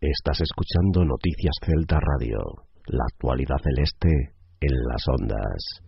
[0.00, 2.38] Estás escuchando Noticias Celta Radio,
[2.86, 4.08] la actualidad celeste
[4.60, 5.82] en las ondas.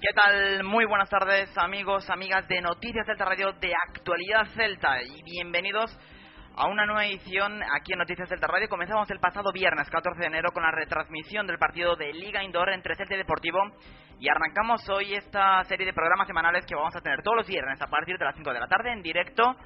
[0.00, 0.64] ¿Qué tal?
[0.64, 5.94] Muy buenas tardes, amigos, amigas de Noticias Celta Radio de Actualidad Celta y bienvenidos
[6.56, 8.68] a una nueva edición aquí en Noticias Celta Radio.
[8.68, 12.70] Comenzamos el pasado viernes 14 de enero con la retransmisión del partido de Liga Indoor
[12.70, 13.58] entre Celta Deportivo
[14.20, 17.80] y arrancamos hoy esta serie de programas semanales que vamos a tener todos los viernes
[17.82, 19.56] a partir de las 5 de la tarde en directo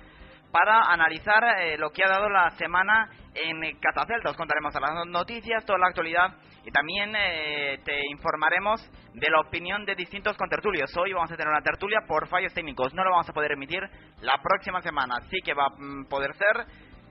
[0.50, 4.30] para analizar eh, lo que ha dado la semana en Catacelta.
[4.30, 6.34] Os contaremos las noticias, toda la actualidad
[6.64, 8.80] y también eh, te informaremos
[9.14, 10.94] de la opinión de distintos contertulios.
[10.96, 12.92] Hoy vamos a tener una tertulia por fallos técnicos.
[12.94, 13.82] No lo vamos a poder emitir
[14.20, 15.16] la próxima semana.
[15.30, 16.66] Sí que va a mm, poder ser.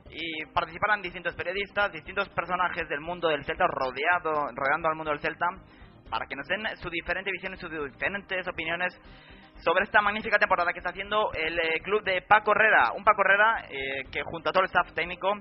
[0.09, 5.19] Y participarán distintos periodistas, distintos personajes del mundo del Celta, rodeado, rodeando al mundo del
[5.19, 5.47] Celta,
[6.09, 8.97] para que nos den su diferente visión y sus diferentes opiniones
[9.59, 12.91] sobre esta magnífica temporada que está haciendo el eh, club de Paco Herrera.
[12.95, 15.33] Un Paco Herrera eh, que junto a todo el staff técnico,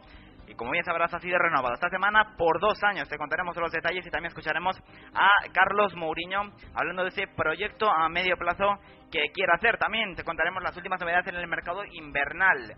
[0.49, 3.09] y como bien sabrás, ha sido renovado esta semana por dos años.
[3.09, 4.77] Te contaremos los detalles y también escucharemos
[5.13, 8.77] a Carlos Mourinho hablando de ese proyecto a medio plazo
[9.11, 9.77] que quiere hacer.
[9.79, 12.77] También te contaremos las últimas novedades en el mercado invernal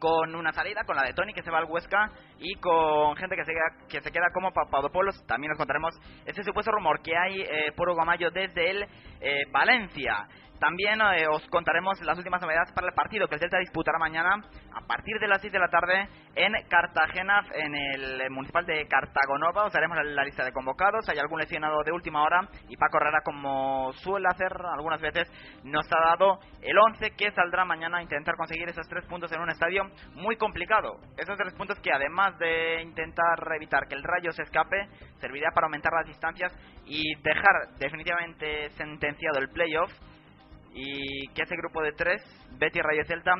[0.00, 3.36] con una salida, con la de Tony que se va al Huesca y con gente
[3.36, 5.24] que se queda, que se queda como Papadopoulos.
[5.26, 5.94] También nos contaremos
[6.24, 8.82] ese supuesto rumor que hay eh, por Mayo desde el
[9.20, 10.26] eh, Valencia.
[10.60, 14.44] También eh, os contaremos las últimas novedades para el partido que el Celta disputará mañana
[14.74, 19.64] a partir de las 6 de la tarde en Cartagena, en el municipal de Cartagonova.
[19.64, 21.08] Os daremos la, la lista de convocados.
[21.08, 25.32] Hay algún lesionado de última hora y Paco Herrera, como suele hacer algunas veces,
[25.64, 29.40] nos ha dado el 11 que saldrá mañana a intentar conseguir esos tres puntos en
[29.40, 30.98] un estadio muy complicado.
[31.16, 34.88] Esos tres puntos que además de intentar evitar que el Rayo se escape,
[35.20, 36.52] servirá para aumentar las distancias
[36.84, 39.90] y dejar definitivamente sentenciado el playoff
[40.72, 42.22] y que ese grupo de tres,
[42.58, 43.34] Betty Rayo Celta,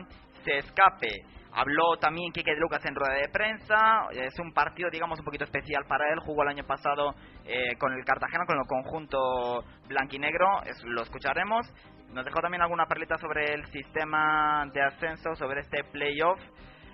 [0.44, 1.24] se escape.
[1.52, 4.08] Habló también Kike de Lucas en rueda de prensa.
[4.12, 6.20] Es un partido, digamos, un poquito especial para él.
[6.20, 7.14] Jugó el año pasado
[7.44, 10.62] eh, con el Cartagena, con el conjunto blanquinegro.
[10.64, 11.66] Es, lo escucharemos.
[12.12, 16.40] Nos dejó también alguna perlita sobre el sistema de ascenso, sobre este playoff.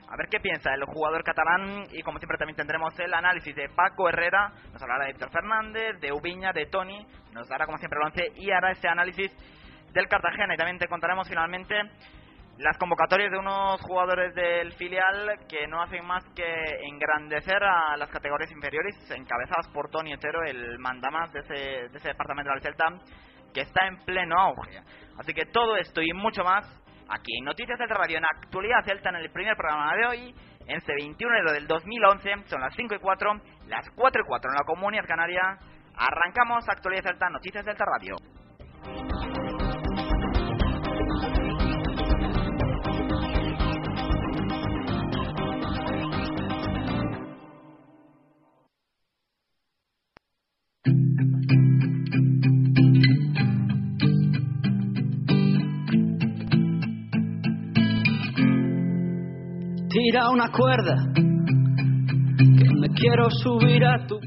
[0.09, 3.69] A ver qué piensa el jugador catalán y como siempre también tendremos el análisis de
[3.71, 7.99] Paco Herrera, nos hablará de Víctor Fernández, de Ubiña, de Tony, nos dará como siempre
[7.99, 9.33] el once y hará ese análisis
[9.97, 11.75] del Cartagena y también te contaremos finalmente
[12.59, 16.45] las convocatorias de unos jugadores del filial que no hacen más que
[16.85, 22.09] engrandecer a las categorías inferiores, encabezadas por Tony Otero, el mandamás de ese, de ese
[22.09, 22.87] departamento del Celta,
[23.53, 24.81] que está en pleno auge.
[25.19, 26.65] Así que todo esto y mucho más
[27.09, 30.35] aquí en Noticias de Radio, en Actualidad Celta, en el primer programa de hoy,
[30.67, 33.33] en este 21 de enero del 2011, son las 5 y 4,
[33.69, 35.59] las 4 y 4 en la Comunidad Canaria.
[35.95, 38.17] Arrancamos Actualidad Celta, Noticias Celta Radio.
[60.09, 64.21] Tira una cuerda que me quiero subir a tu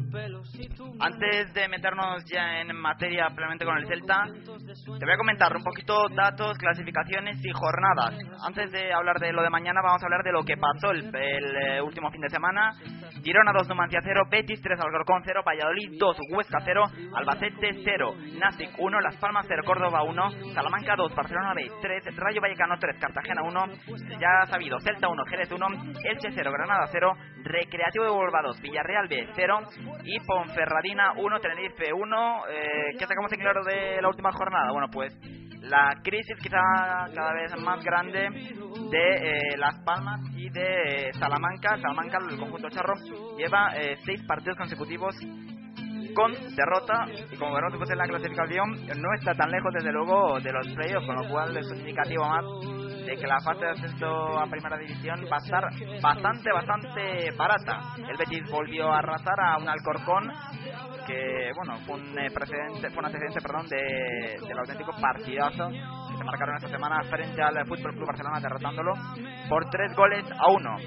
[1.02, 5.64] Antes de meternos ya en materia plenamente con el Celta, te voy a comentar un
[5.64, 8.18] poquito datos, clasificaciones y jornadas.
[8.46, 11.06] Antes de hablar de lo de mañana, vamos a hablar de lo que pasó el,
[11.16, 12.74] el, eh, último fin de semana.
[13.24, 16.84] Girona 2, Numancia 0, Betis 3, Alcorcón 0, Valladolid 2, Huesca 0,
[17.16, 22.42] Albacete 0, Nasic 1, Las Palmas 0, Córdoba 1, Salamanca 2, Barcelona B 3, Rayo
[22.42, 23.66] Vallecano 3, Cartagena 1,
[24.20, 25.68] ya sabido, Celta 1, Jerez 1,
[26.04, 29.60] Elche 0, Granada 0, Recreativo de Huelva 2, Villarreal B 0
[30.04, 32.42] y Ponferradina 1, Tenerife 1.
[32.50, 34.72] Eh, ¿Qué sacamos en claro de la última jornada?
[34.72, 35.16] Bueno, pues
[35.62, 36.58] la crisis quizá
[37.14, 38.30] cada vez más grande
[38.92, 41.78] de eh, Las Palmas y de eh, Salamanca.
[41.78, 42.94] Salamanca, el conjunto charro,
[43.38, 45.16] lleva eh, seis partidos consecutivos
[46.16, 50.40] con derrota y como veremos después en la clasificación no está tan lejos desde luego
[50.40, 52.44] de los playoffs, con lo cual es un indicativo más
[53.10, 55.64] de que la fase de ascenso a primera división va a estar
[56.02, 57.96] bastante, bastante barata.
[57.98, 60.32] El Betis volvió a arrasar a un Alcorcón
[61.08, 66.18] que, bueno, fue un eh, precedente, fue un antecedente, perdón, de, del auténtico partidazo que
[66.18, 68.94] se marcaron esta semana frente al Fútbol Club Barcelona derrotándolo
[69.50, 70.78] por tres goles a uno.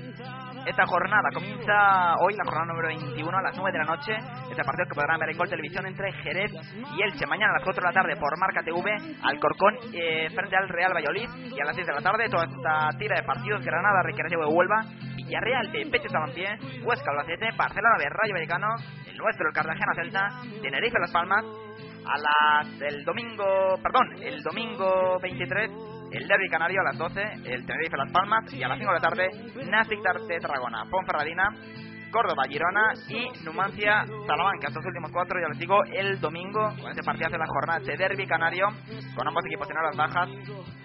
[0.64, 4.12] Esta jornada comienza hoy, la jornada número 21, a las 9 de la noche.
[4.49, 7.26] Este partido que podrán ver en Gol Televisión entre Jerez y Elche.
[7.26, 8.94] Mañana a las 4 de la tarde por Marca TV,
[9.25, 11.29] Alcorcón eh, frente al Real Valladolid.
[11.50, 14.55] Y a las 6 de la tarde, toda esta tira de partidos: Granada, Recreativo de
[14.55, 14.85] Huelva,
[15.17, 18.69] Villarreal de Betis Balompié, Huesca Albacete, Barcelona de Rayo Vallecano,
[19.06, 20.29] el nuestro, el Cartagena Celta,
[20.62, 21.44] Tenerife Las Palmas.
[22.05, 25.70] A las el domingo, perdón, el domingo 23
[26.12, 29.00] el Derby Canario a las 12, el Tenerife Las Palmas y a las 5 de
[29.00, 29.31] la tarde
[29.70, 31.49] Nastic de Tarragona, Ponferradina,
[32.12, 34.69] Córdoba, Girona y Numancia, Salamanca.
[34.69, 37.97] Estos últimos cuatro, ya les digo, el domingo, con este partido de la jornada de
[37.97, 38.69] Derby Canario,
[39.17, 40.29] con ambos equipos en horas bajas,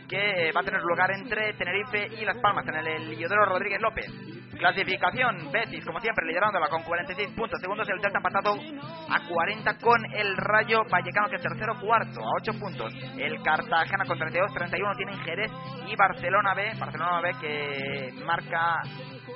[0.07, 4.36] que va a tener lugar entre Tenerife y Las Palmas en el Heliodoro Rodríguez López.
[4.57, 7.59] Clasificación, Betis, como siempre, liderándola con 46 puntos.
[7.61, 12.31] Segundos, el Celta empatado a 40 con el Rayo Vallecano, que es tercero, cuarto, a
[12.41, 12.93] 8 puntos.
[13.17, 15.51] El Cartagena con 32, 31 tienen Jerez
[15.87, 16.71] y Barcelona B.
[16.79, 18.81] Barcelona B que marca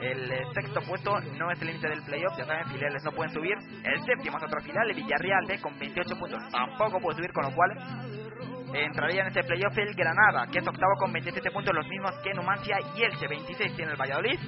[0.02, 3.56] el sexto puesto, no es el límite del playoff, ya saben, filiales no pueden subir.
[3.84, 7.46] El séptimo es otro filial, el Villarreal B con 28 puntos, tampoco puede subir, con
[7.46, 8.31] lo cual
[8.74, 12.34] entraría en este playoff el Granada, que es octavo con 27 puntos, los mismos que
[12.34, 13.28] Numancia y Elche.
[13.28, 14.40] 26 tiene el Valladolid,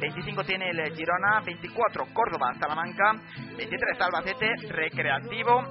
[0.00, 3.12] 25 tiene el Girona, 24 Córdoba, Salamanca,
[3.56, 5.62] 23 Albacete, Recreativo,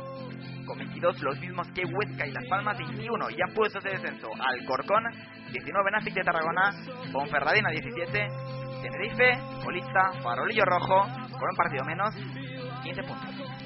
[0.66, 5.04] con 22 los mismos que Huesca y Las Palmas, 21 ya puestos de descenso Alcorcón,
[5.52, 6.72] 19 Nástic de Tarragona,
[7.12, 8.28] Ponferradina 17,
[8.82, 12.14] Tenerife, Colista, Farolillo Rojo, con un partido menos,
[12.84, 13.64] 15 puntos.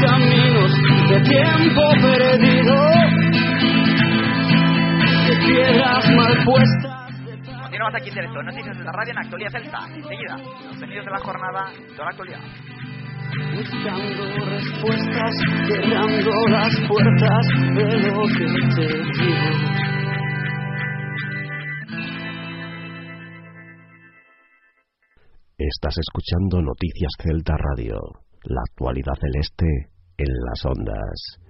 [0.00, 0.72] Caminos
[1.08, 2.74] de tiempo perdido
[6.16, 6.34] mal
[7.62, 9.78] Continuamos aquí en directo, noticias de la radio en Actualidad Celta.
[9.94, 12.40] Enseguida, los sonidos de la jornada, toda la actualidad.
[13.54, 15.34] Buscando respuestas,
[15.68, 19.86] cerrando las puertas de lo que te digo.
[25.58, 27.96] Estás escuchando Noticias Celta Radio,
[28.46, 31.45] la actualidad celeste en las ondas.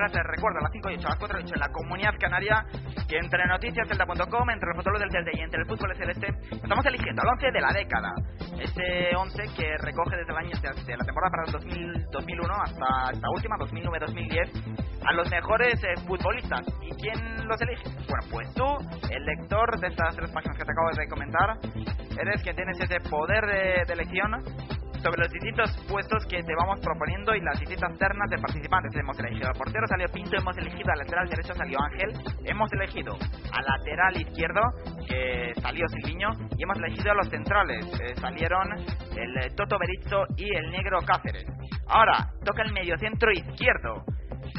[0.00, 1.68] Herrera, te recuerdo a las 5 y 8, a las 4 y 8 en la
[1.68, 2.64] comunidad canaria,
[3.08, 7.22] que entre noticiascelta.com, entre los fotógrafos del Celta y entre el fútbol celeste, estamos eligiendo
[7.22, 8.10] al 11 de la década.
[8.60, 13.12] Ese 11 que recoge desde el año de la temporada para el 2000, 2001 hasta
[13.12, 16.62] esta última, 2009-2010, a los mejores eh, futbolistas.
[16.80, 17.84] ¿Y quién los elige?
[18.08, 18.64] Bueno, pues tú,
[19.10, 21.58] el lector de estas tres páginas que te acabo de comentar,
[22.18, 24.32] eres quien tienes ese poder de, de elección
[25.02, 28.94] sobre los distintos puestos que te vamos proponiendo y las distintas ternas de participantes.
[28.94, 32.10] Hemos elegido al portero, salió Pinto, hemos elegido al lateral derecho, salió Ángel,
[32.44, 34.62] hemos elegido al lateral izquierdo,
[35.08, 38.72] que salió Silviño, y hemos elegido a los centrales, eh, salieron
[39.16, 41.46] el eh, Toto Berizzo y el Negro Cáceres.
[41.88, 44.04] Ahora, toca el mediocentro izquierdo.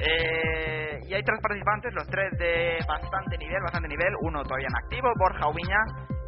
[0.02, 4.86] Eh, y hay tres participantes, los tres de bastante nivel, bastante nivel, uno todavía en
[4.86, 5.78] activo, Borja Ubiña,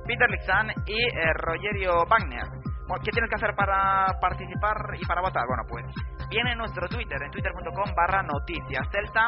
[0.06, 1.00] Peter Lixan y
[1.40, 2.73] Rogerio Wagner.
[3.04, 5.44] ¿Qué tienes que hacer para participar y para votar?
[5.48, 5.86] Bueno, pues
[6.30, 9.26] viene nuestro Twitter, en twitter.com barra noticias celta.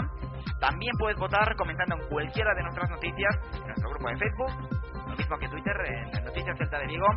[0.59, 5.37] También puedes votar comentando en cualquiera de nuestras noticias en nuestro grupo de Facebook, mismo
[5.37, 7.07] que Twitter, en Noticias Celta de Vigo.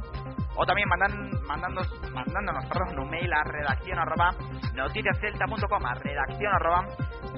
[0.56, 4.30] O también mandan, mandándonos, mandándonos perdón, un mail a redacción arroba
[4.74, 6.86] noticiascelta.com, a redacción arroba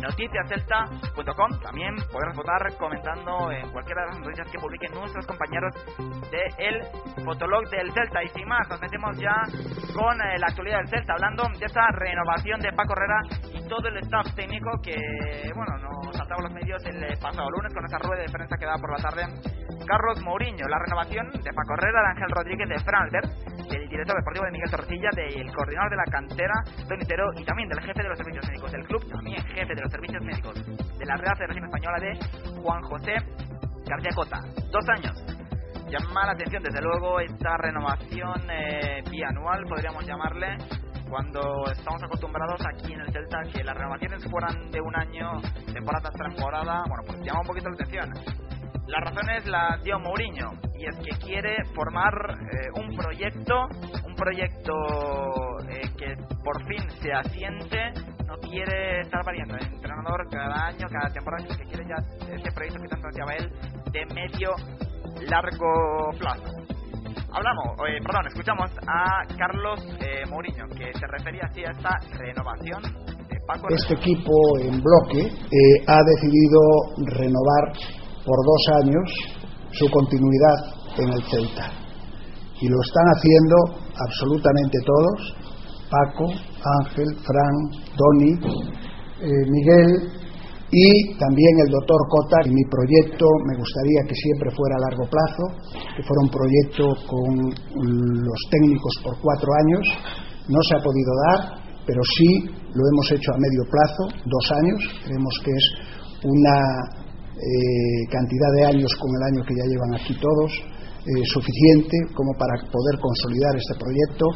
[0.00, 1.60] noticiascelta.com.
[1.60, 5.74] También podrás votar comentando en cualquiera de las noticias que publiquen nuestros compañeros
[6.30, 6.82] de el
[7.24, 8.22] Fotolog del Celta.
[8.22, 9.42] Y sin más, nos metemos ya
[9.94, 13.20] con eh, la actualidad del Celta, hablando de esta renovación de Paco Herrera
[13.52, 14.96] y todo el staff técnico que,
[15.54, 18.66] bueno, nos saltaba los medios el eh, pasado lunes con esa rueda de prensa que
[18.66, 19.22] daba por la tarde
[19.86, 20.49] Carlos Mourinho.
[20.58, 23.26] La renovación de Paco Herrera, de Ángel Rodríguez, de Franbert,
[23.70, 26.54] del director deportivo de Miguel Torcilla, del coordinador de la cantera,
[26.88, 29.90] Donitero, y también del jefe de los servicios médicos del club, también jefe de los
[29.92, 33.14] servicios médicos de la Real Federación Española de Juan José
[33.86, 34.40] García Cota.
[34.72, 35.14] Dos años.
[35.88, 40.58] Llama la atención, desde luego, esta renovación eh, bianual, podríamos llamarle,
[41.08, 45.40] cuando estamos acostumbrados aquí en el Celta que las renovaciones fueran de un año,
[45.72, 48.59] temporada tras temporada, bueno, pues llama un poquito la atención.
[48.90, 53.68] Las razones las dio Mourinho y es que quiere formar eh, un proyecto,
[54.04, 54.72] un proyecto
[55.68, 57.92] eh, que por fin se asiente,
[58.26, 62.50] no quiere estar variando el entrenador cada año, cada temporada, sino que quiere ya ese
[62.50, 63.52] proyecto que tanto deseaba él
[63.92, 64.50] de medio
[65.28, 66.50] largo plazo.
[67.32, 69.86] Hablamos, eh, perdón, escuchamos a Carlos
[70.28, 72.82] Mourinho que se refería así a esta renovación
[73.70, 76.60] este equipo en bloque eh, ha decidido
[77.18, 77.72] renovar
[78.24, 79.10] por dos años
[79.72, 80.58] su continuidad
[80.98, 81.70] en el Celta.
[82.60, 83.56] Y lo están haciendo
[83.96, 85.34] absolutamente todos,
[85.90, 86.26] Paco,
[86.80, 87.54] Ángel, Fran,
[87.96, 88.32] Tony,
[89.22, 90.20] eh, Miguel
[90.70, 92.46] y también el doctor Cota.
[92.46, 95.44] Mi proyecto me gustaría que siempre fuera a largo plazo,
[95.96, 97.30] que fuera un proyecto con
[98.22, 99.84] los técnicos por cuatro años.
[100.48, 101.40] No se ha podido dar,
[101.86, 104.80] pero sí lo hemos hecho a medio plazo, dos años.
[105.04, 105.66] Creemos que es
[106.22, 106.56] una
[107.40, 110.52] eh, cantidad de años con el año que ya llevan aquí todos
[111.00, 114.26] eh, suficiente como para poder consolidar este proyecto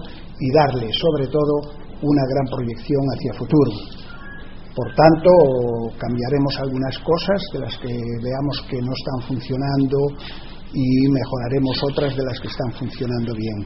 [0.41, 3.71] y darle, sobre todo, una gran proyección hacia futuro.
[4.75, 5.31] Por tanto,
[6.01, 9.99] cambiaremos algunas cosas de las que veamos que no están funcionando
[10.73, 13.61] y mejoraremos otras de las que están funcionando bien.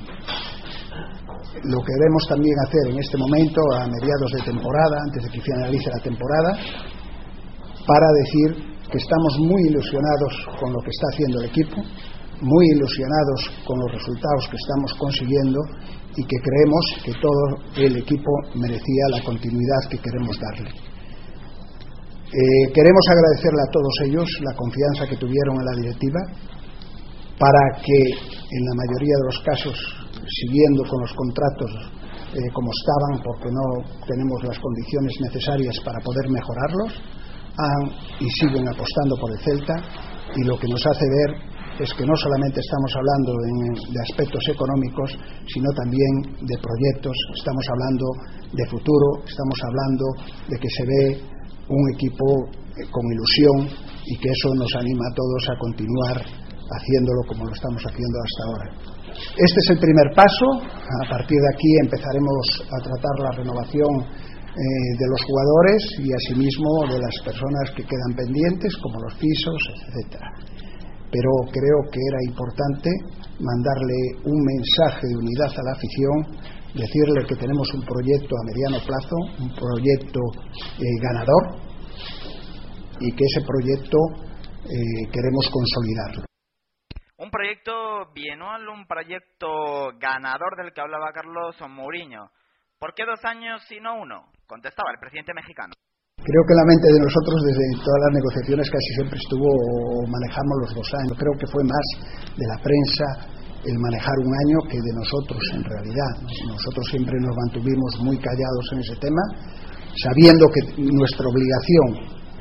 [1.71, 5.41] Lo que debemos también hacer en este momento, a mediados de temporada, antes de que
[5.41, 6.51] finalice la temporada,
[7.87, 11.77] para decir que estamos muy ilusionados con lo que está haciendo el equipo,
[12.41, 15.59] muy ilusionados con los resultados que estamos consiguiendo
[16.17, 17.45] y que creemos que todo
[17.77, 20.71] el equipo merecía la continuidad que queremos darle.
[22.29, 26.21] Eh, queremos agradecerle a todos ellos la confianza que tuvieron en la directiva
[27.39, 29.77] para que en la mayoría de los casos,
[30.29, 31.71] siguiendo con los contratos
[32.35, 33.65] eh, como estaban, porque no
[34.05, 36.93] tenemos las condiciones necesarias para poder mejorarlos,
[37.59, 39.75] han y siguen apostando por el Celta
[40.37, 43.33] y lo que nos hace ver es que no solamente estamos hablando
[43.87, 45.15] de aspectos económicos,
[45.47, 48.07] sino también de proyectos, estamos hablando
[48.53, 50.05] de futuro, estamos hablando
[50.49, 51.05] de que se ve
[51.69, 53.71] un equipo eh, con ilusión
[54.07, 58.43] y que eso nos anima a todos a continuar haciéndolo como lo estamos haciendo hasta
[58.45, 58.99] ahora.
[59.39, 63.93] Este es el primer paso, a partir de aquí empezaremos a tratar la renovación
[64.55, 69.59] eh, de los jugadores y asimismo de las personas que quedan pendientes, como los pisos,
[69.87, 70.33] etcétera
[71.11, 72.91] pero creo que era importante
[73.41, 76.17] mandarle un mensaje de unidad a la afición,
[76.75, 80.21] decirle que tenemos un proyecto a mediano plazo, un proyecto
[80.77, 81.57] eh, ganador
[83.01, 83.99] y que ese proyecto
[84.69, 86.25] eh, queremos consolidarlo.
[87.17, 92.31] Un proyecto bienal, un proyecto ganador del que hablaba Carlos Mourinho.
[92.79, 94.31] ¿Por qué dos años y no uno?
[94.49, 95.77] Contestaba el presidente mexicano.
[96.17, 99.45] Creo que la mente de nosotros desde todas las negociaciones casi siempre estuvo
[100.09, 101.21] manejamos los dos años.
[101.21, 101.87] Creo que fue más
[102.33, 103.29] de la prensa
[103.61, 106.13] el manejar un año que de nosotros en realidad.
[106.49, 109.21] Nosotros siempre nos mantuvimos muy callados en ese tema,
[110.01, 111.89] sabiendo que nuestra obligación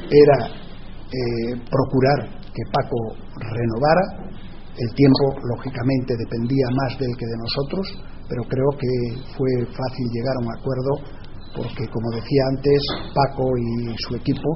[0.08, 4.32] era eh, procurar que Paco renovara.
[4.80, 7.84] El tiempo, lógicamente, dependía más de él que de nosotros,
[8.32, 8.92] pero creo que
[9.36, 11.17] fue fácil llegar a un acuerdo
[11.58, 12.80] porque como decía antes,
[13.18, 14.50] Paco y su equipo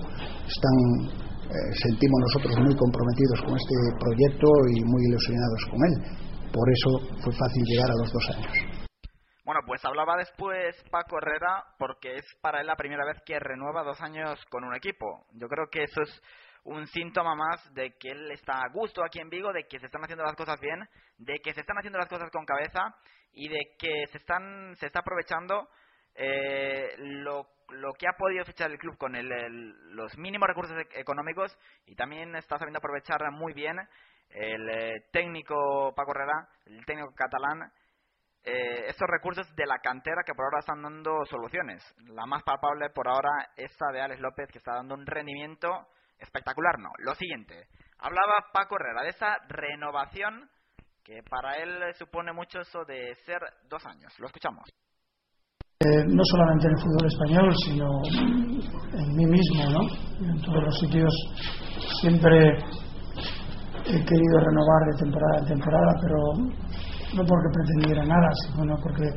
[0.45, 0.77] están,
[1.49, 5.95] eh, sentimos nosotros muy comprometidos con este proyecto y muy ilusionados con él.
[6.53, 6.89] Por eso
[7.25, 8.53] fue fácil llegar a los dos años.
[9.43, 13.83] Bueno, pues hablaba después Paco Herrera porque es para él la primera vez que renueva
[13.83, 15.25] dos años con un equipo.
[15.33, 16.21] Yo creo que eso es
[16.63, 19.87] un síntoma más de que él está a gusto aquí en Vigo, de que se
[19.87, 20.79] están haciendo las cosas bien,
[21.17, 22.95] de que se están haciendo las cosas con cabeza
[23.33, 25.67] y de que se están se está aprovechando
[26.15, 27.47] eh, lo,
[27.97, 29.27] que ha podido fichar el club con el,
[29.95, 33.77] los mínimos recursos e-, económicos y también está sabiendo aprovechar muy bien
[34.29, 37.71] el eh, técnico Paco Herrera, el técnico catalán,
[38.43, 41.83] eh, estos recursos de la cantera que por ahora están dando soluciones.
[42.07, 45.87] La más palpable por ahora es esa de Alex López que está dando un rendimiento
[46.17, 46.79] espectacular.
[46.79, 47.67] No, lo siguiente.
[47.99, 50.49] Hablaba Paco Herrera de esa renovación
[51.03, 54.17] que para él supone mucho eso de ser dos años.
[54.19, 54.69] Lo escuchamos.
[55.81, 57.87] Eh, no solamente en el fútbol español, sino
[58.93, 59.81] en mí mismo, ¿no?
[60.29, 61.11] En todos los sitios
[62.01, 62.49] siempre
[63.87, 66.17] he querido renovar de temporada en temporada, pero
[67.15, 69.09] no porque pretendiera nada, sino porque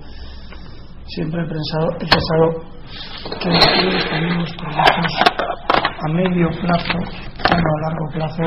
[1.08, 2.46] siempre he pensado, he pensado
[3.42, 3.50] que
[4.38, 5.12] los proyectos
[6.00, 6.98] a medio plazo,
[7.50, 8.42] bueno, a largo plazo,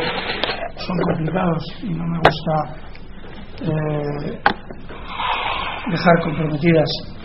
[0.75, 2.53] son complicados y no me gusta
[3.61, 4.41] eh,
[5.91, 7.16] dejar comprometidas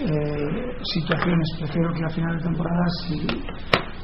[0.00, 1.48] eh, situaciones.
[1.58, 3.26] Prefiero que a final de temporada, si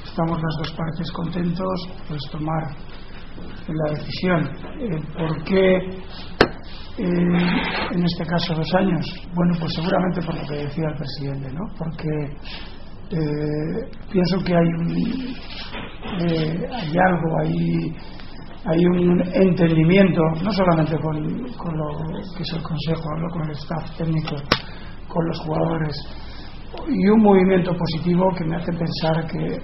[0.04, 2.76] estamos las dos partes contentos, pues tomar
[3.68, 4.50] la decisión.
[4.80, 5.76] Eh, ¿Por qué
[6.98, 7.12] eh,
[7.92, 9.04] en este caso dos años?
[9.34, 11.66] Bueno, pues seguramente por lo que decía el presidente, ¿no?
[11.78, 12.36] Porque
[14.12, 15.34] pienso que hay un
[16.72, 17.96] hay algo ahí
[18.64, 21.16] hay un entendimiento no solamente con,
[21.54, 21.88] con lo
[22.36, 24.36] que es el consejo hablo con el staff técnico
[25.12, 25.96] con los jugadores
[26.88, 29.56] y un movimiento positivo que me hace pensar que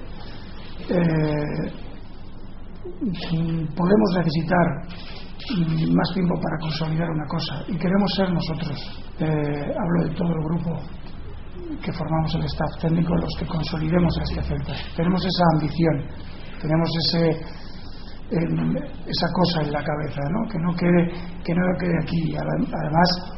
[0.88, 1.72] eh,
[3.74, 4.66] podemos necesitar
[5.94, 10.44] más tiempo para consolidar una cosa y queremos ser nosotros, eh, hablo de todo el
[10.44, 10.80] grupo
[11.82, 14.56] que formamos el staff técnico, los que consolidemos a este.
[14.96, 16.04] Tenemos esa ambición,
[16.60, 17.30] tenemos ese,
[18.30, 20.48] esa cosa en la cabeza, ¿no?
[20.50, 21.10] que no quede,
[21.44, 22.36] que no quede aquí.
[22.36, 23.35] Además,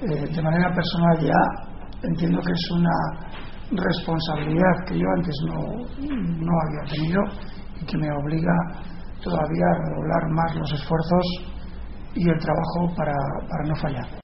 [0.00, 1.68] eh, de manera personal ya
[2.02, 3.38] entiendo que es una
[3.70, 5.58] responsabilidad que yo antes no,
[6.06, 7.20] no había tenido
[7.80, 8.54] y que me obliga
[9.22, 11.26] todavía a redoblar más los esfuerzos
[12.14, 13.12] y el trabajo para,
[13.50, 14.20] para no fallar.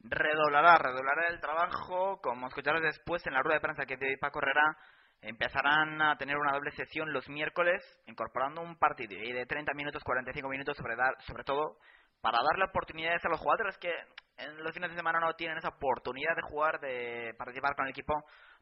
[0.00, 4.38] Redoblará, redoblará el trabajo, como escucharos después en la rueda de prensa que dio Paco
[4.40, 4.76] Herrera,
[5.20, 10.48] empezarán a tener una doble sesión los miércoles, incorporando un partido de 30 minutos, 45
[10.48, 11.76] minutos, sobre, dar, sobre todo
[12.20, 13.92] para darle oportunidades a los jugadores que
[14.38, 17.90] en los fines de semana no tienen esa oportunidad de jugar, de participar con el
[17.90, 18.14] equipo,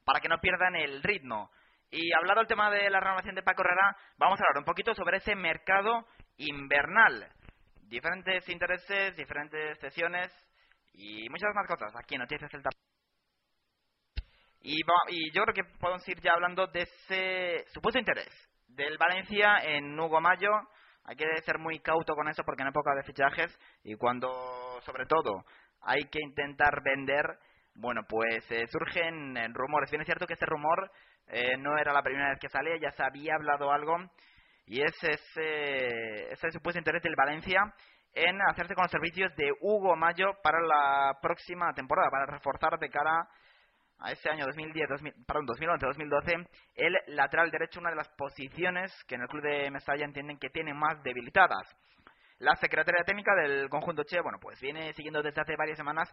[0.04, 1.50] para que no pierdan el ritmo.
[1.90, 4.94] Y hablado el tema de la renovación de Paco Herrera, vamos a hablar un poquito
[4.94, 7.28] sobre ese mercado invernal.
[7.82, 10.32] Diferentes intereses, diferentes sesiones
[10.92, 12.70] y muchas más cosas aquí en Noticias Celta.
[14.60, 18.28] Y, y yo creo que podemos ir ya hablando de ese supuesto interés
[18.66, 20.50] del Valencia en Hugo Mayo.
[21.06, 24.28] Hay que ser muy cauto con eso porque hay época de fichajes y cuando,
[24.82, 25.44] sobre todo,
[25.82, 27.24] hay que intentar vender,
[27.76, 29.88] bueno, pues eh, surgen eh, rumores.
[29.90, 30.90] Bien es cierto que ese rumor
[31.28, 33.96] eh, no era la primera vez que sale, ya se había hablado algo,
[34.66, 37.60] y es ese, ese supuesto interés del Valencia
[38.12, 42.88] en hacerse con los servicios de Hugo Mayo para la próxima temporada, para reforzar de
[42.88, 43.28] cara a
[44.10, 49.22] ese año 2010, 2000, perdón, 2011-2012 el lateral derecho, una de las posiciones que en
[49.22, 51.66] el club de Mestalla entienden que tienen más debilitadas.
[52.38, 56.12] La Secretaría Técnica del conjunto Che, bueno, pues viene siguiendo desde hace varias semanas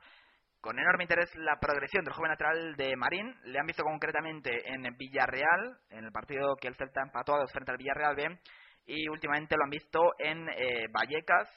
[0.62, 3.36] con enorme interés la progresión del joven lateral de Marín.
[3.44, 7.52] Le han visto concretamente en Villarreal, en el partido que el Celta empató a dos
[7.52, 8.40] frente al Villarreal B,
[8.86, 11.50] y últimamente lo han visto en eh, Vallecas,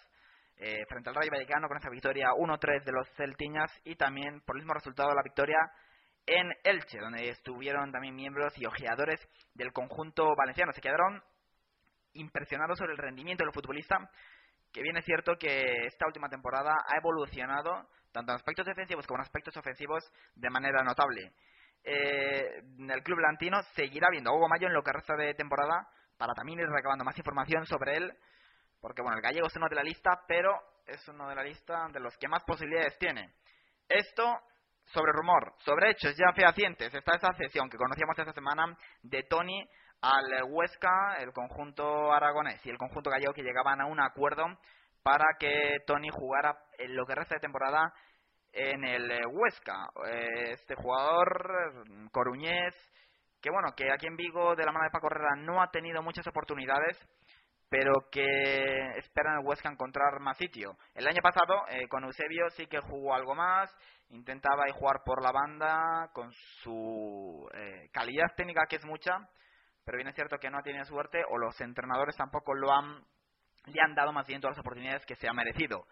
[0.56, 4.56] eh, frente al Rayo Vallecano, con esa victoria 1-3 de los Celtiñas, y también por
[4.56, 5.58] el mismo resultado la victoria
[6.26, 9.21] en Elche, donde estuvieron también miembros y ojeadores
[9.54, 10.73] del conjunto valenciano.
[10.73, 11.23] Se quedaron
[12.15, 14.10] impresionados sobre el rendimiento del futbolista
[14.76, 19.19] que bien es cierto que esta última temporada ha evolucionado tanto en aspectos defensivos como
[19.19, 21.32] en aspectos ofensivos de manera notable.
[21.82, 25.89] Eh, el club lantino seguirá viendo a Hugo Mayo en lo que resta de temporada
[26.19, 28.12] para también ir recabando más información sobre él,
[28.82, 30.52] porque bueno, el gallego es uno de la lista, pero
[30.86, 33.32] es uno de la lista de los que más posibilidades tiene.
[33.89, 34.25] Esto
[34.86, 39.68] sobre rumor, sobre hechos ya fehacientes, está esa sesión que conocíamos esta semana de Tony
[40.00, 44.46] al Huesca, el conjunto aragonés y el conjunto gallego que llegaban a un acuerdo
[45.02, 47.92] para que Tony jugara en lo que resta de temporada
[48.52, 49.88] en el Huesca.
[50.06, 52.75] Eh, este jugador coruñés,
[53.40, 56.02] que bueno, que aquí en Vigo de la mano de Paco Herrera no ha tenido
[56.02, 56.99] muchas oportunidades,
[57.68, 58.25] pero que
[58.96, 60.76] espera en el Huesca encontrar más sitio.
[60.94, 63.75] El año pasado eh, con Eusebio sí que jugó algo más,
[64.10, 69.28] intentaba jugar por la banda con su eh, calidad técnica que es mucha,
[69.84, 73.04] pero bien es cierto que no ha tenido suerte o los entrenadores tampoco lo han
[73.66, 75.86] le han dado más bien todas las oportunidades que se ha merecido.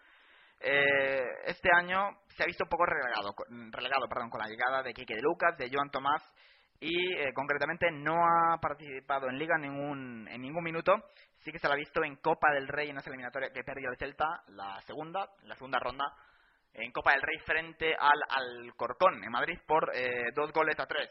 [0.61, 3.35] Eh, este año se ha visto un poco relegado,
[3.71, 6.23] relegado perdón, con la llegada de Quique de Lucas, de Joan Tomás
[6.79, 10.93] y eh, concretamente no ha participado en liga ningún, en ningún minuto.
[11.39, 13.89] Sí que se lo ha visto en Copa del Rey en esa eliminatoria que perdió
[13.89, 16.05] el Celta, la segunda, la segunda ronda,
[16.75, 21.09] en Copa del Rey frente al Alcorcón en Madrid por eh, dos goles a tres.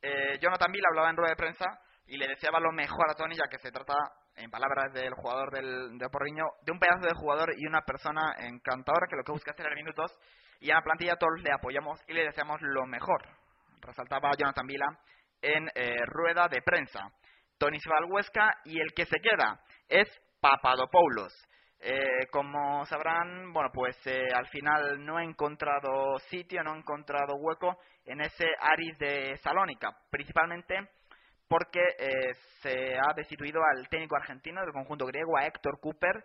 [0.00, 1.64] Eh, Jonathan Villa hablaba en rueda de prensa
[2.06, 3.94] y le deseaba lo mejor a Tony, ya que se trata,
[4.36, 8.34] en palabras del jugador del, de Porriño, de un pedazo de jugador y una persona
[8.38, 10.12] encantadora que lo que busca es tener minutos.
[10.60, 13.22] Y a la plantilla todos le apoyamos y le deseamos lo mejor.
[13.80, 14.86] Resaltaba Jonathan Vila
[15.40, 17.00] en eh, rueda de prensa.
[17.58, 20.08] Tony se va al Huesca y el que se queda es
[20.40, 21.32] Papadopoulos.
[21.86, 27.36] Eh, como sabrán, bueno, pues eh, al final no he encontrado sitio, no he encontrado
[27.36, 30.76] hueco en ese Aris de Salónica, principalmente
[31.46, 36.24] porque eh, se ha destituido al técnico argentino del conjunto griego, a Héctor Cooper,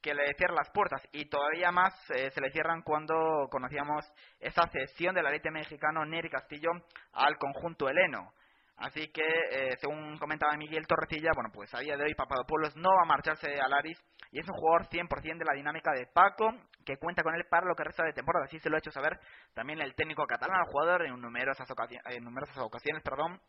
[0.00, 4.68] que le cierra las puertas y todavía más eh, se le cierran cuando conocíamos esa
[4.68, 6.70] cesión del arete mexicano Neri Castillo
[7.12, 8.32] al conjunto heleno.
[8.78, 12.90] Así que, eh, según comentaba Miguel Torrecilla, bueno, pues a día de hoy Papadopoulos no
[12.90, 13.98] va a marcharse al Aris
[14.30, 16.54] y es un jugador 100% de la dinámica de Paco,
[16.86, 18.44] que cuenta con él para lo que resta de temporada.
[18.44, 19.18] Así se lo ha hecho saber
[19.52, 23.40] también el técnico catalán al jugador en numerosas, ocasiones, en numerosas ocasiones, perdón,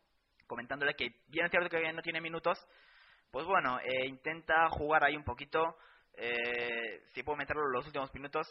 [0.48, 2.58] comentándole que bien es cierto que no tiene minutos,
[3.30, 5.78] pues bueno, eh, intenta jugar ahí un poquito,
[6.14, 8.48] eh, si puede meterlo en los últimos minutos,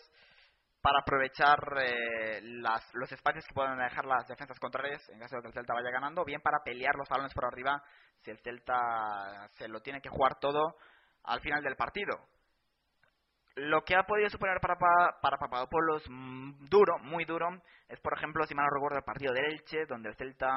[0.80, 5.42] para aprovechar eh, las, los espacios que pueden dejar las defensas contrarias en caso de
[5.42, 7.82] que el Celta vaya ganando, bien para pelear los balones por arriba
[8.22, 10.76] si el Celta se lo tiene que jugar todo
[11.24, 12.16] al final del partido.
[13.56, 14.76] Lo que ha podido suponer para,
[15.20, 17.48] para Papadopoulos mm, duro, muy duro,
[17.88, 20.48] es por ejemplo, si mal no recuerdo, el partido de Elche, donde el Celta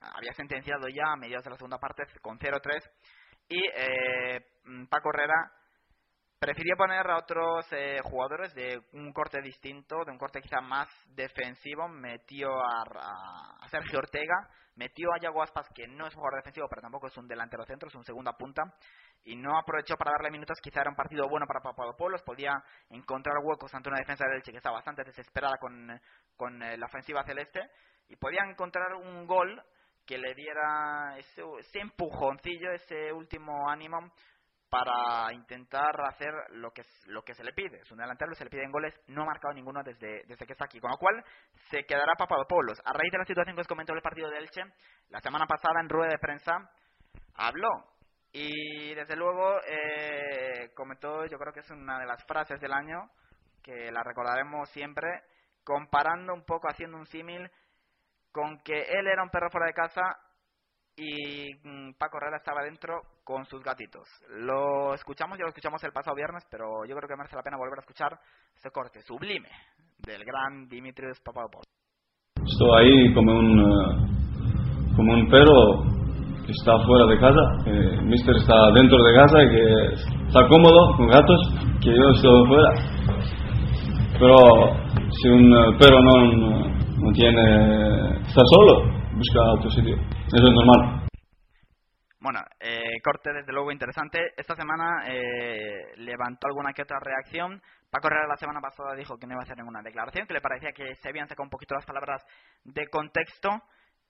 [0.00, 2.80] había sentenciado ya a mediados de la segunda parte con 0-3
[3.48, 4.46] y eh,
[4.88, 5.50] Paco Herrera
[6.38, 10.88] prefirió poner a otros eh, jugadores de un corte distinto, de un corte quizá más
[11.08, 11.88] defensivo.
[11.88, 16.82] Metió a, Sergio Ortega, metió a Yago Aspas, que no es un jugador defensivo, pero
[16.82, 18.62] tampoco es un delantero centro, es un segunda punta.
[19.24, 20.58] Y no aprovechó para darle minutos.
[20.62, 22.22] Quizá era un partido bueno para Papadopoulos.
[22.22, 22.52] Podía
[22.90, 26.00] encontrar huecos ante una defensa del Elche que está bastante desesperada con,
[26.36, 27.60] con eh, la ofensiva celeste.
[28.08, 29.60] Y podía encontrar un gol
[30.06, 34.10] que le diera ese, ese empujoncillo, ese último ánimo
[34.68, 37.80] para intentar hacer lo que lo que se le pide.
[37.80, 40.66] Es un delantero, se le piden goles, no ha marcado ninguno desde, desde que está
[40.66, 40.80] aquí.
[40.80, 41.24] Con lo cual,
[41.70, 42.80] se quedará Papadopoulos.
[42.84, 44.62] A raíz de la situación que os comentó el partido de Elche,
[45.08, 46.70] la semana pasada en rueda de prensa,
[47.34, 47.68] habló.
[48.32, 53.10] Y desde luego eh, comentó, yo creo que es una de las frases del año,
[53.62, 55.08] que la recordaremos siempre,
[55.64, 57.50] comparando un poco, haciendo un símil
[58.30, 60.02] con que él era un perro fuera de casa
[60.94, 64.08] y mm, Paco Herrera estaba dentro con sus gatitos.
[64.40, 67.58] Lo escuchamos, ya lo escuchamos el pasado viernes, pero yo creo que merece la pena
[67.58, 68.16] volver a escuchar
[68.56, 69.50] este corte sublime
[69.98, 71.68] del gran Dimitrios Papadopoulos.
[72.40, 75.84] Estoy ahí como un, eh, como un perro
[76.46, 79.64] que está fuera de casa, que Mister está dentro de casa y que
[80.24, 81.40] está cómodo con gatos,
[81.84, 82.72] que yo estoy fuera.
[84.18, 84.36] Pero
[85.20, 86.16] si un eh, perro no,
[86.96, 89.96] no tiene, está solo, busca otro sitio.
[90.32, 90.97] Eso es normal.
[92.20, 94.32] Bueno, eh, corte desde luego interesante.
[94.36, 97.62] Esta semana eh, levantó alguna que otra reacción.
[97.90, 100.40] Paco Herrera la semana pasada dijo que no iba a hacer ninguna declaración, que le
[100.40, 102.24] parecía que se habían sacado un poquito las palabras
[102.64, 103.50] de contexto.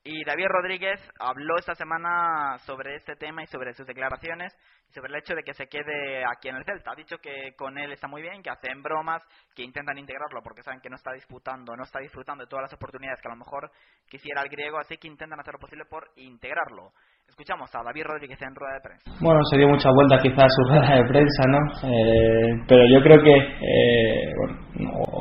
[0.03, 4.53] Y David Rodríguez habló esta semana sobre este tema y sobre sus declaraciones
[4.93, 6.91] sobre el hecho de que se quede aquí en el Celta.
[6.91, 9.21] Ha dicho que con él está muy bien, que hacen bromas,
[9.55, 12.73] que intentan integrarlo porque saben que no está disputando, no está disfrutando de todas las
[12.73, 13.69] oportunidades que a lo mejor
[14.09, 16.91] quisiera el griego, así que intentan hacer lo posible por integrarlo.
[17.27, 19.11] Escuchamos a David Rodríguez en rueda de prensa.
[19.21, 21.59] Bueno, se dio mucha vuelta quizás a su rueda de prensa, ¿no?
[21.85, 24.57] Eh, pero yo creo que eh, bueno,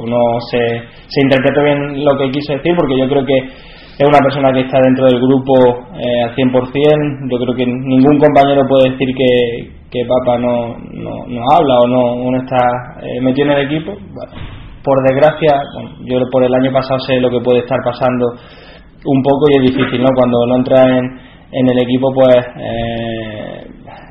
[0.09, 0.59] no, se,
[1.13, 3.37] se interpretó bien lo que quiso decir porque yo creo que
[3.99, 5.55] es una persona que está dentro del grupo
[5.99, 7.31] eh, al 100%.
[7.31, 12.39] Yo creo que ningún compañero puede decir que, Papa no, no, habla o no, no
[12.39, 12.59] está
[13.03, 13.93] eh, metido en el equipo.
[14.85, 15.61] por desgracia,
[16.05, 18.35] yo por el año pasado sé lo que puede estar pasando
[19.05, 20.09] un poco y es difícil, ¿no?
[20.15, 21.05] Cuando no entra en,
[21.51, 23.67] en el equipo, pues eh,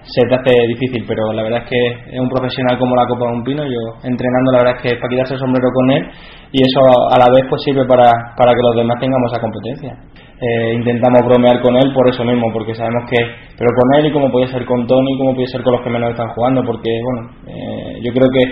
[0.08, 3.28] se te hace difícil, pero la verdad es que es un profesional como la Copa
[3.28, 3.64] de un Pino.
[3.64, 6.04] Yo entrenando, la verdad es que es para quitarse el sombrero con él
[6.52, 6.80] y eso
[7.12, 8.08] a la vez pues sirve para,
[8.40, 9.92] para que los demás tengamos esa competencia.
[10.40, 13.18] Eh, intentamos bromear con él por eso mismo, porque sabemos que,
[13.58, 15.90] pero con él y como puede ser con Tony, como puede ser con los que
[15.90, 18.44] menos están jugando, porque bueno, eh, yo creo que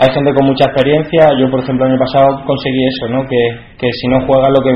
[0.00, 1.34] hay gente con mucha experiencia.
[1.36, 3.26] Yo, por ejemplo, el año pasado conseguí eso, ¿no?
[3.26, 3.40] Que,
[3.76, 4.72] que si no juegas lo que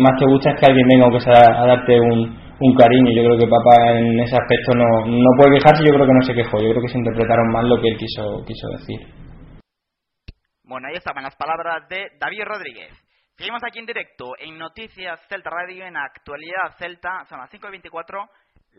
[0.00, 3.12] más te gusta es que alguien venga aunque sea a darte un, un cariño.
[3.12, 6.24] Yo creo que papá en ese aspecto no, no puede quejarse, yo creo que no
[6.24, 6.56] se quejó.
[6.60, 9.00] Yo creo que se interpretaron mal lo que él quiso, quiso decir.
[10.64, 12.92] Bueno, ahí estaban las palabras de David Rodríguez.
[13.36, 17.24] Seguimos aquí en directo en Noticias Celta Radio, en Actualidad Celta.
[17.28, 18.28] Son las 5.24,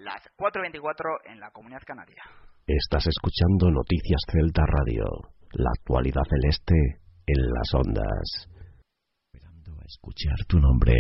[0.02, 2.24] las 4.24 en la Comunidad Canaria.
[2.66, 5.06] Estás escuchando Noticias Celta Radio,
[5.52, 6.74] la actualidad celeste
[7.28, 8.50] en las ondas.
[9.32, 10.96] Esperando a escuchar tu nombre,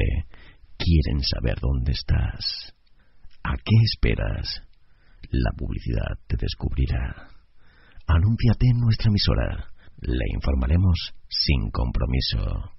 [0.77, 2.74] quieren saber dónde estás.
[3.47, 4.63] ¿A qué esperas?
[5.29, 7.29] La publicidad te descubrirá.
[8.08, 12.71] Anúnciate en nuestra emisora le informaremos sin compromiso.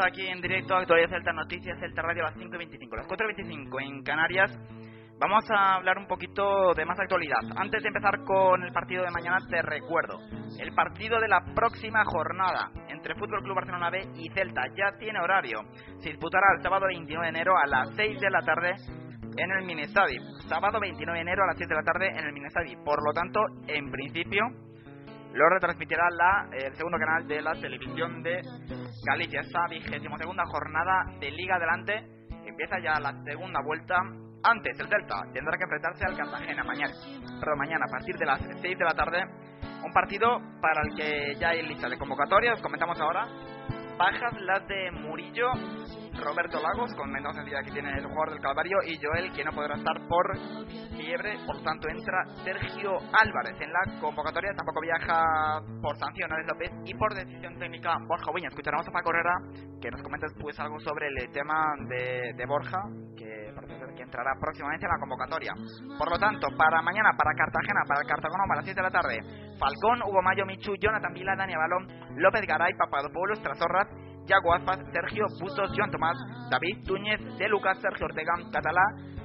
[0.00, 4.50] Aquí en directo, Actualidad Celta Noticias, Celta Radio a las 5.25, las 4.25 en Canarias.
[5.18, 7.38] Vamos a hablar un poquito de más actualidad.
[7.56, 10.18] Antes de empezar con el partido de mañana, te recuerdo,
[10.58, 15.20] el partido de la próxima jornada entre Fútbol Club Barcelona B y Celta ya tiene
[15.20, 15.60] horario.
[15.98, 18.74] Se disputará el sábado 29 de enero a las 6 de la tarde
[19.36, 20.18] en el Minestadi.
[20.48, 22.76] Sábado 29 de enero a las 6 de la tarde en el Minestadi.
[22.84, 24.42] Por lo tanto, en principio,
[25.34, 28.40] lo retransmitirá la, el segundo canal de la televisión de
[29.04, 29.40] Galicia.
[29.40, 32.06] Esta vigésima segunda jornada de Liga Adelante
[32.46, 33.96] empieza ya la segunda vuelta.
[34.44, 36.92] Antes, el Celta tendrá que enfrentarse al Cartagena mañana,
[37.40, 39.22] pero mañana a partir de las 6 de la tarde.
[39.84, 43.26] Un partido para el que ya hay lista de convocatoria, os comentamos ahora.
[43.98, 45.50] Bajas las de Murillo,
[46.14, 49.52] Roberto Lagos, con menos necesidad que tiene el jugador del Calvario, y Joel, que no
[49.52, 50.36] podrá estar por
[50.96, 56.94] fiebre, por tanto entra Sergio Álvarez en la convocatoria, tampoco viaja por sanción López y
[56.94, 58.48] por decisión técnica Borja Ubiña.
[58.48, 59.34] Escucharemos a Paco Herrera
[59.80, 62.78] que nos comenta después algo sobre el tema de, de Borja,
[63.16, 65.52] que parece ser que entrará próximamente en la convocatoria.
[65.98, 68.90] Por lo tanto, para mañana, para Cartagena, para el Cartagena a las 7 de la
[68.90, 69.18] tarde,
[69.58, 73.88] Falcón, Hugo Mayo, Michu, Jonathan Vila, Dani Balón, López Garay, Papadopoulos, Trasorras,
[74.26, 76.16] Yago Aspas, Sergio Bustos, Joan Tomás,
[76.50, 78.82] David Túñez, De Lucas, Sergio Ortega, Catalá,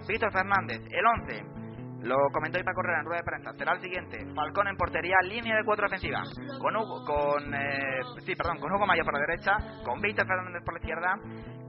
[0.07, 0.81] Víctor Fernández.
[0.89, 1.57] El 11,
[2.03, 3.51] lo comentó para correr en rueda de prensa.
[3.57, 4.25] Será el siguiente.
[4.33, 6.21] Falcón en portería, línea de cuatro ofensiva.
[6.59, 9.51] Con Hugo, con, eh, sí, perdón, con Hugo Mayo por la derecha,
[9.83, 11.15] con Víctor Fernández por la izquierda,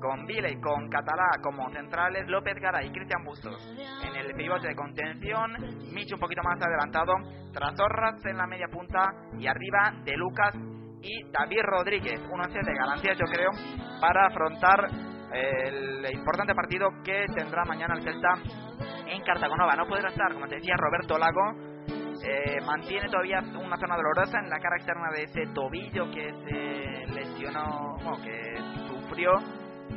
[0.00, 4.76] con Vile con Catalá como centrales, López Gara y Cristian Bustos en el pivote de
[4.76, 5.56] contención,
[5.92, 7.14] Micho un poquito más adelantado,
[7.52, 10.54] Trasorras en la media punta y arriba de Lucas
[11.02, 13.50] y David Rodríguez, un once de garantías yo creo
[14.00, 14.88] para afrontar
[15.32, 18.34] el importante partido que tendrá mañana el Celta
[19.06, 19.74] en Cartagonova.
[19.76, 21.68] No podrá estar, como te decía, Roberto Lago.
[22.20, 27.12] Eh, mantiene todavía una zona dolorosa en la cara externa de ese tobillo que se
[27.12, 28.56] lesionó, bueno, que
[28.88, 29.30] sufrió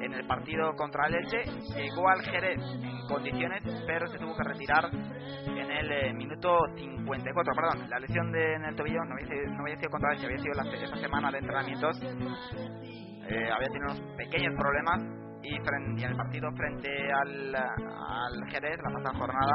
[0.01, 1.43] en el partido contra el Elche.
[1.75, 7.53] Llegó al Jerez en condiciones, pero se tuvo que retirar en el eh, minuto 54.
[7.55, 10.15] Perdón, la lesión de, en el tobillo no había, sido, no había sido contra el
[10.17, 12.01] Elche, había sido la, semana de entrenamientos.
[12.01, 18.77] Eh, había tenido unos pequeños problemas y, frente, en el partido frente al, al Jerez,
[18.77, 19.53] la pasada jornada,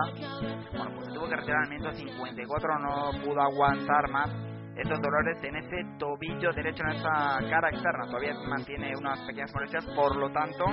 [0.73, 5.57] bueno, pues tuvo que retirar el minuto 54, no pudo aguantar más estos dolores en
[5.57, 8.07] ese tobillo derecho, en esa cara externa.
[8.07, 10.65] Todavía mantiene unas pequeñas molestias, por lo tanto,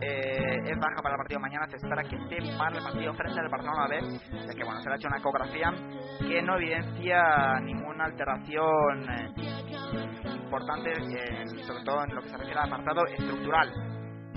[0.00, 1.66] eh, es baja para el partido mañana.
[1.68, 4.00] Se espera que esté para el partido frente al Barcelona B,
[4.46, 5.72] ya que bueno, se le ha hecho una ecografía
[6.20, 9.32] que no evidencia ninguna alteración eh,
[10.36, 10.92] importante,
[11.66, 13.91] sobre todo en lo que se refiere al apartado estructural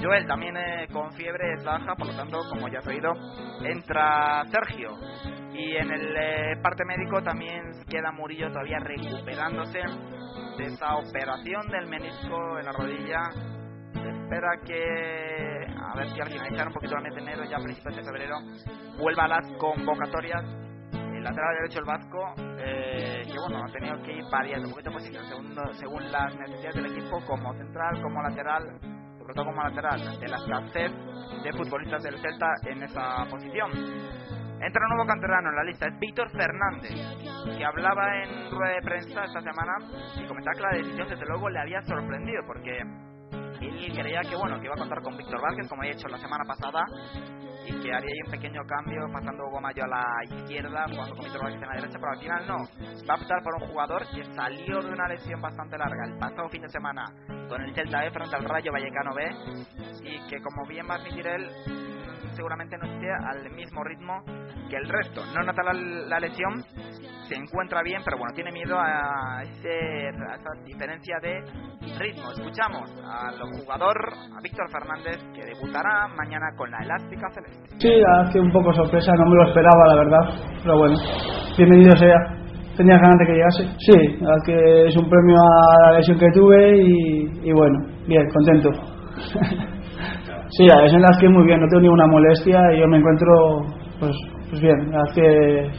[0.06, 3.12] Joel también eh, con fiebre es baja, por lo tanto, como ya has oído,
[3.63, 4.91] entra Sergio.
[5.52, 9.80] Y en el eh, parte médico también queda Murillo todavía recuperándose
[10.58, 13.30] de esa operación del menisco en la rodilla.
[13.94, 17.58] Se espera que, a ver si al finalizar un poquito el mes de enero, ya
[17.58, 18.36] a principios de febrero,
[19.00, 20.44] vuelva a las convocatorias.
[20.94, 24.91] El lateral derecho, el Vasco, eh, que bueno, ha tenido que ir variando un poquito
[24.91, 28.96] posición según, según las necesidades del equipo, como central, como lateral
[29.34, 30.38] todo como lateral, de la
[31.44, 33.72] de futbolistas del Celta en esa posición.
[34.62, 36.92] Entra un nuevo canterano en la lista, es Víctor Fernández,
[37.58, 39.74] que hablaba en rueda de prensa esta semana
[40.16, 42.80] y comentaba que la decisión desde luego le había sorprendido porque
[43.62, 46.18] él creía que bueno que iba a contar con Víctor Vázquez como había hecho la
[46.18, 46.84] semana pasada
[47.65, 51.26] y que haría ahí un pequeño cambio pasando Hugo Mayo a la izquierda jugando con
[51.26, 52.58] Víctor Vázquez en la derecha pero al final no
[53.10, 56.50] va a optar por un jugador que salió de una lesión bastante larga el pasado
[56.50, 57.06] fin de semana
[57.50, 59.24] con el Celta B frente al Rayo Vallecano B
[60.04, 61.50] y que como bien va a admitir él
[62.36, 64.24] seguramente no esté al mismo ritmo
[64.70, 65.26] que el resto.
[65.34, 66.63] No nota la, lesión,
[67.28, 71.42] se encuentra bien, pero bueno, tiene miedo a, ese, a esa diferencia de
[72.00, 72.32] ritmo.
[72.32, 73.96] Escuchamos al jugador,
[74.36, 77.78] a Víctor Fernández, que debutará mañana con la elástica celeste.
[77.80, 80.24] Sí, hace un poco sorpresa, no me lo esperaba, la verdad,
[80.64, 80.96] pero bueno,
[81.58, 82.18] bienvenido sea.
[82.78, 83.64] Tenía ganas de que llegase.
[83.80, 88.70] Sí, que es un premio a la lesión que tuve y, y bueno, bien, contento.
[90.58, 93.66] Sí, es en las que muy bien, no tengo ninguna molestia y yo me encuentro
[94.00, 94.16] pues,
[94.50, 94.92] pues bien.
[94.92, 95.70] La que,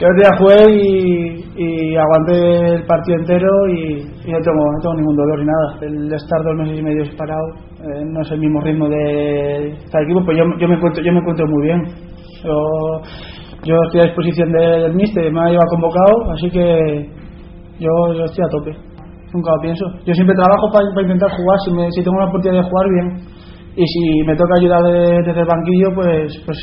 [0.00, 4.00] que el día jugué y, y, aguanté el partido entero y,
[4.32, 5.76] no, tengo, no tengo ningún dolor ni nada.
[5.82, 7.44] El estar dos meses y medio parado
[7.84, 11.18] eh, no es el mismo ritmo de cada equipo, pues yo, me, encuentro, yo me
[11.20, 11.82] encuentro muy bien.
[12.42, 12.56] Yo,
[13.62, 17.10] yo estoy a disposición del míster, me ha llevado convocado, así que
[17.78, 18.72] yo, estoy a tope.
[19.34, 19.84] Nunca lo pienso.
[20.06, 22.86] Yo siempre trabajo para, para intentar jugar, si, me, si tengo la oportunidad de jugar,
[22.88, 23.40] bien
[23.76, 26.58] y si me toca ayudar desde el banquillo, pues, pues,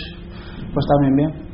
[0.73, 1.46] pues también bien.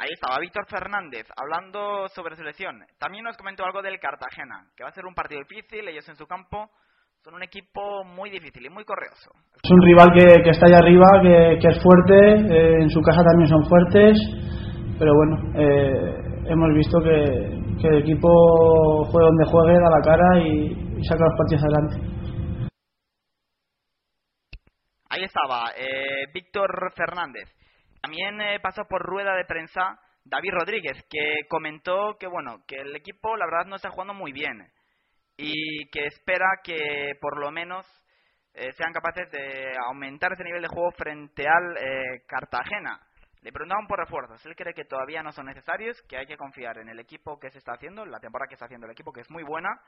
[0.00, 2.80] Ahí estaba Víctor Fernández hablando sobre selección.
[2.98, 6.16] También nos comentó algo del Cartagena, que va a ser un partido difícil, ellos en
[6.16, 6.70] su campo
[7.22, 9.28] son un equipo muy difícil y muy correoso.
[9.62, 13.02] Es un rival que, que está allá arriba, que, que es fuerte, eh, en su
[13.02, 14.16] casa también son fuertes,
[14.98, 20.40] pero bueno, eh, hemos visto que, que, el equipo juegue donde juegue, da la cara
[20.40, 22.70] y, y saca los partidos adelante.
[25.10, 27.59] Ahí estaba, eh, Víctor Fernández.
[28.00, 32.94] También eh, pasó por rueda de prensa David Rodríguez, que comentó que bueno, que el
[32.96, 34.70] equipo la verdad no está jugando muy bien
[35.36, 37.86] y que espera que por lo menos
[38.52, 43.00] eh, sean capaces de aumentar ese nivel de juego frente al eh, Cartagena.
[43.42, 44.44] Le preguntaban por refuerzos.
[44.44, 47.50] Él cree que todavía no son necesarios, que hay que confiar en el equipo que
[47.50, 49.80] se está haciendo, la temporada que está haciendo el equipo, que es muy buena,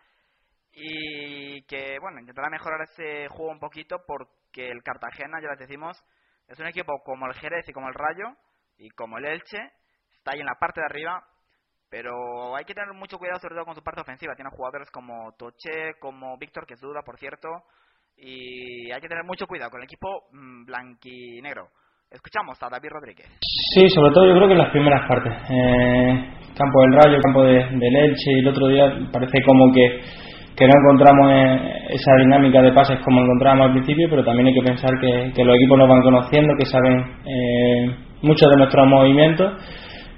[0.72, 6.02] y que, bueno, intentará mejorar ese juego un poquito porque el Cartagena, ya les decimos,
[6.48, 8.36] es un equipo como el Jerez y como el Rayo
[8.78, 9.58] y como el Elche,
[10.16, 11.22] está ahí en la parte de arriba,
[11.88, 14.34] pero hay que tener mucho cuidado sobre todo con su parte ofensiva.
[14.34, 17.48] Tiene jugadores como Toche, como Víctor, que es duda, por cierto,
[18.16, 21.68] y hay que tener mucho cuidado con el equipo mm, blanquinegro.
[22.10, 23.26] Escuchamos a David Rodríguez.
[23.74, 25.32] Sí, sobre todo yo creo que en las primeras partes.
[25.48, 30.00] Eh, campo del Rayo, campo de, del Elche, y el otro día parece como que,
[30.56, 34.54] que no encontramos eh, esa dinámica de pases como encontrábamos al principio, pero también hay
[34.54, 38.86] que pensar que, que los equipos nos van conociendo, que saben eh, muchos de nuestros
[38.86, 39.52] movimientos.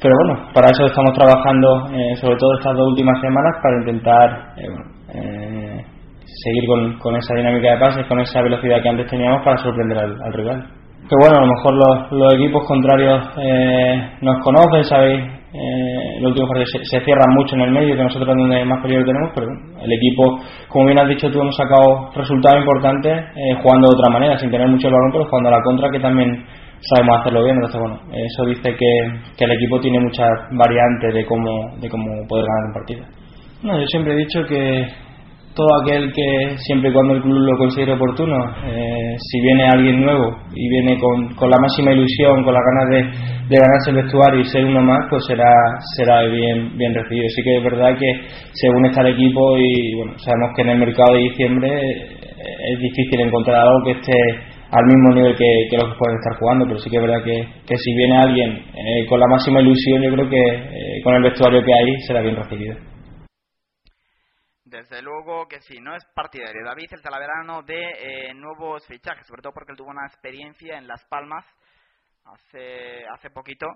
[0.00, 4.28] Pero bueno, para eso estamos trabajando, eh, sobre todo estas dos últimas semanas, para intentar
[4.58, 4.68] eh,
[5.14, 5.84] eh,
[6.44, 9.98] seguir con, con, esa dinámica de pases, con esa velocidad que antes teníamos para sorprender
[9.98, 14.84] al, al rival que bueno, a lo mejor los, los equipos contrarios eh, nos conocen,
[14.84, 15.22] sabéis,
[16.20, 18.83] los últimos partidos se, se, cierran mucho en el medio, que nosotros es donde más
[18.83, 23.55] peligro tenemos, pero el equipo, como bien has dicho tú, hemos sacado resultados importantes eh,
[23.62, 26.00] jugando de otra manera, sin tener mucho el balón, pero jugando a la contra, que
[26.00, 26.44] también
[26.81, 27.57] sabemos hacerlo bien.
[27.57, 28.90] Entonces, bueno, eso dice que,
[29.37, 33.24] que el equipo tiene muchas variantes de cómo, de cómo poder ganar un partido.
[33.62, 34.87] No, yo siempre he dicho que,
[35.54, 38.36] todo aquel que, siempre y cuando el club lo considere oportuno,
[38.66, 42.88] eh, si viene alguien nuevo y viene con, con, la máxima ilusión, con las ganas
[42.90, 45.52] de, de, ganarse el vestuario y ser uno más, pues será
[45.96, 47.28] será bien, bien recibido.
[47.28, 48.12] Sí que es verdad que
[48.52, 51.70] según está el equipo y bueno, sabemos que en el mercado de diciembre
[52.72, 54.12] es difícil encontrar algo que esté
[54.70, 57.22] al mismo nivel que, que los que pueden estar jugando, pero sí que es verdad
[57.22, 61.14] que, que si viene alguien eh, con la máxima ilusión, yo creo que eh, con
[61.14, 62.93] el vestuario que hay será bien recibido.
[64.74, 66.64] Desde luego que sí, no es partidario.
[66.64, 70.88] David el Talaverano de eh, nuevos fichajes, sobre todo porque él tuvo una experiencia en
[70.88, 71.46] Las Palmas
[72.24, 73.66] hace, hace poquito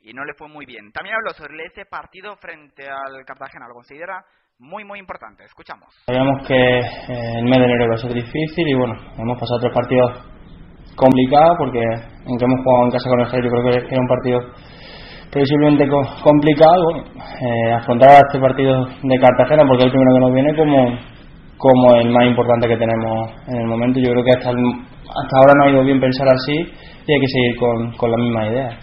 [0.00, 0.90] y no le fue muy bien.
[0.92, 4.24] También habló sobre ese partido frente al Cartagena, lo considera
[4.58, 5.44] muy muy importante.
[5.44, 5.92] Escuchamos.
[6.06, 9.60] Sabíamos que eh, el mes de enero iba a ser difícil y bueno, hemos pasado
[9.60, 10.10] tres partidos
[10.96, 11.84] complicados porque
[12.24, 14.40] aunque hemos jugado en casa con el Jerez, yo creo que era un partido
[15.30, 15.88] previsiblemente
[16.22, 17.04] complicado
[17.40, 20.98] eh, afrontar este partido de Cartagena porque es el primero que nos viene como,
[21.56, 24.00] como el más importante que tenemos en el momento.
[24.00, 26.54] Yo creo que hasta, el, hasta ahora no ha ido bien pensar así
[27.06, 28.78] y hay que seguir con, con la misma idea.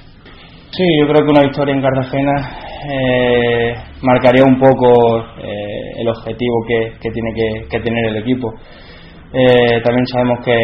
[0.71, 2.33] Sí, yo creo que una victoria en Cartagena
[2.89, 8.51] eh, marcaría un poco eh, el objetivo que, que tiene que, que, tener el equipo.
[9.33, 10.55] Eh, también sabemos que,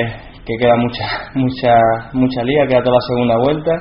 [0.45, 1.75] que queda mucha mucha
[2.13, 3.71] mucha liga, queda toda la segunda vuelta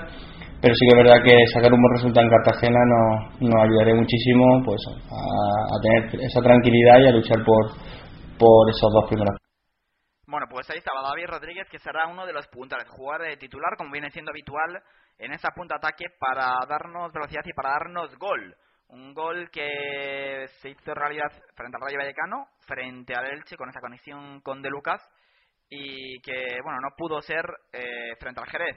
[0.60, 3.94] pero sí que es verdad que sacar un buen resultado en Cartagena nos, nos ayudaría
[3.94, 7.70] muchísimo pues a, a, tener esa tranquilidad y a luchar por,
[8.38, 9.38] por esos dos primeros.
[10.26, 13.76] Bueno, pues ahí estaba David Rodríguez, que será uno de los puntales, jugar de titular,
[13.78, 14.82] como viene siendo habitual
[15.16, 18.54] en esa punta ataque, para darnos velocidad y para darnos gol.
[18.88, 23.80] Un gol que se hizo realidad frente al Rayo Vallecano, frente al Elche, con esa
[23.80, 25.00] conexión con De Lucas,
[25.70, 28.76] y que, bueno, no pudo ser eh, frente al Jerez.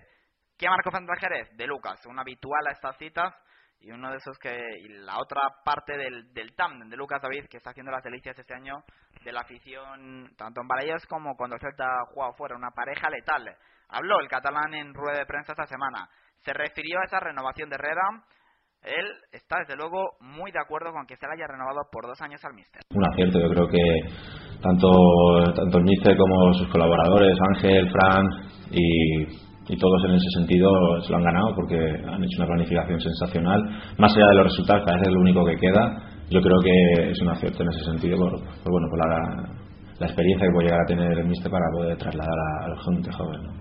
[0.62, 1.58] ¿Qué marcó Jerez?
[1.58, 3.34] De Lucas, un habitual a estas citas
[3.80, 7.47] y uno de esos que y la otra parte del, del tándem de Lucas David
[7.50, 8.84] que está haciendo las delicias este año
[9.26, 12.56] de la afición tanto en Balayos como cuando el Celta jugado fuera.
[12.56, 13.58] Una pareja letal.
[13.89, 16.08] Habló el catalán en rueda de prensa esta semana.
[16.45, 18.21] Se refirió a esa renovación de Herrera.
[18.84, 22.21] Él está desde luego muy de acuerdo con que se le haya renovado por dos
[22.21, 22.84] años al míster.
[22.93, 23.82] Un acierto yo creo que
[24.62, 24.89] tanto
[25.56, 28.26] tanto el míster como sus colaboradores Ángel Fran
[28.69, 30.70] y y todos en ese sentido
[31.02, 33.64] se lo han ganado porque han hecho una planificación sensacional.
[33.98, 37.12] Más allá de los resultados, a veces es lo único que queda, yo creo que
[37.12, 38.32] es un acierto en ese sentido por,
[38.64, 39.48] por bueno, por la,
[39.98, 43.44] la, experiencia que puede llegar a tener el míster para poder trasladar al gente joven.
[43.44, 43.54] ¿no?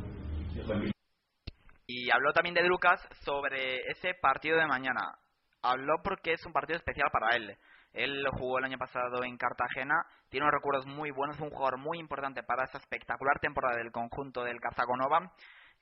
[1.87, 5.15] Y habló también de Lucas sobre ese partido de mañana.
[5.63, 7.57] Habló porque es un partido especial para él.
[7.93, 9.95] Él jugó el año pasado en Cartagena,
[10.29, 14.43] tiene unos recuerdos muy buenos, un jugador muy importante para esa espectacular temporada del conjunto
[14.43, 15.33] del Cazagonova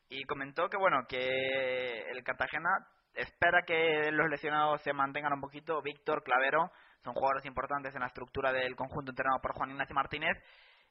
[0.09, 2.71] y comentó que bueno que el Cartagena
[3.15, 5.83] espera que los lesionados se mantengan un poquito.
[5.83, 6.71] Víctor, Clavero,
[7.03, 10.37] son jugadores importantes en la estructura del conjunto entrenado por Juan Ignacio Martínez.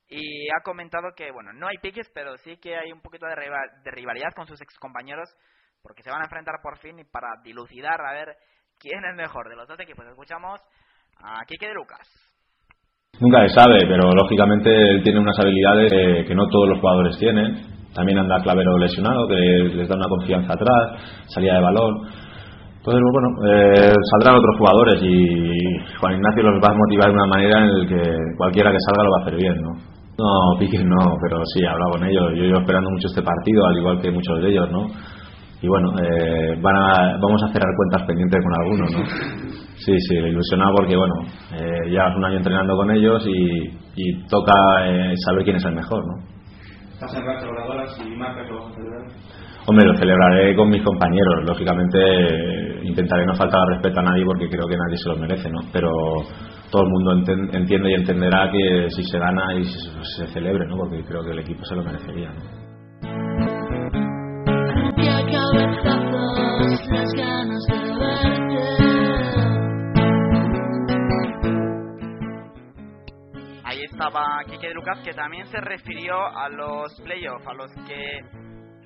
[0.09, 3.35] Y ha comentado que, bueno, no hay piques, pero sí que hay un poquito de,
[3.35, 5.27] rival, de rivalidad con sus ex compañeros,
[5.81, 8.37] porque se van a enfrentar por fin y para dilucidar a ver
[8.79, 10.05] quién es mejor de los dos equipos.
[10.07, 10.61] Escuchamos
[11.17, 12.07] a Quique de Lucas.
[13.19, 15.91] Nunca se sabe, pero lógicamente él tiene unas habilidades
[16.25, 20.53] que no todos los jugadores tienen también anda Clavero lesionado, que les da una confianza
[20.53, 21.93] atrás, salida de balón.
[22.77, 27.27] Entonces, bueno, eh, saldrán otros jugadores y Juan Ignacio los va a motivar de una
[27.27, 28.03] manera en la que
[28.37, 29.97] cualquiera que salga lo va a hacer bien, ¿no?
[30.17, 32.23] No, Piqué no, pero sí, he hablado con ellos.
[32.35, 34.87] Yo llevo esperando mucho este partido, al igual que muchos de ellos, ¿no?
[35.61, 39.03] Y bueno, eh, van a, vamos a cerrar cuentas pendientes con algunos, ¿no?
[39.77, 41.13] Sí, sí, ilusionado porque, bueno,
[41.53, 44.53] eh, ya un año entrenando con ellos y, y toca
[44.87, 46.36] eh, saber quién es el mejor, ¿no?
[46.97, 49.01] ¿Estás en racha voladoras y marcas lo vas a celebrar?
[49.67, 51.43] Hombre, lo celebraré con mis compañeros.
[51.45, 55.47] Lógicamente, intentaré no faltar al respeto a nadie porque creo que nadie se lo merece,
[55.51, 55.59] ¿no?
[55.71, 55.91] Pero
[56.71, 59.79] todo el mundo enten- entiende y entenderá que si se gana y se,
[60.25, 60.75] se celebre, ¿no?
[60.77, 62.67] Porque creo que el equipo se lo merecería, ¿no?
[73.97, 78.19] Estaba Quique Lucas, que también se refirió a los playoffs, a los que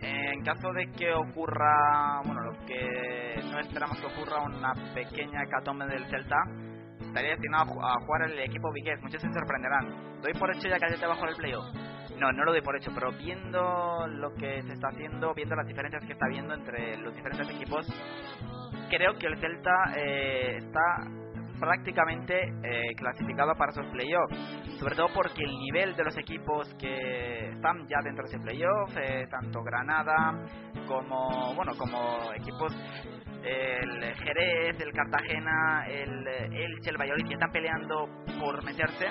[0.03, 5.86] en caso de que ocurra, bueno, lo que no esperamos que ocurra una pequeña hecatombe
[5.88, 6.38] del Celta,
[7.01, 8.99] estaría destinado a ju- a jugar el equipo Vigués.
[9.01, 10.22] Muchos se sorprenderán.
[10.22, 11.66] ¿Doy por hecho ya que el Celta va a jugar el playoff?
[12.18, 15.68] No, no lo doy por hecho, pero viendo lo que se está haciendo, viendo las
[15.68, 17.86] diferencias que está habiendo entre los diferentes equipos,
[18.89, 20.82] creo que el Celta eh, está
[21.62, 24.36] prácticamente eh, clasificado para esos playoffs.
[24.80, 28.97] Sobre todo porque el nivel de los equipos que están ya dentro de ese playoff,
[28.97, 30.43] eh, tanto Granada
[30.88, 32.76] como bueno como equipos
[33.43, 38.07] el Jerez, el Cartagena, el eh, Elche, el Valladolid que están peleando
[38.39, 39.07] por meterse,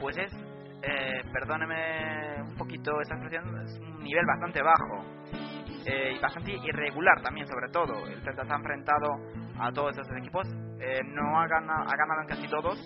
[0.00, 0.32] pues es,
[0.82, 5.04] eh, perdóneme un poquito esa expresión, es un nivel bastante bajo
[5.86, 8.06] eh, y bastante irregular también sobre todo.
[8.06, 9.08] El Celta se ha enfrentado
[9.60, 10.46] a todos esos equipos,
[10.80, 12.78] eh, no ha ganado, ha ganado en casi todos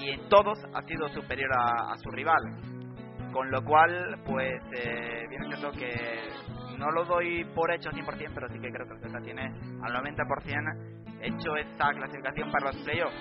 [0.00, 2.42] y en todos ha sido superior a, a su rival.
[3.32, 6.30] Con lo cual, pues, eh, bien es cierto que
[6.78, 9.42] no lo doy por hecho 100%, pero sí que creo que el Celta tiene
[9.82, 13.14] al 90% hecho esta clasificación para los playoffs.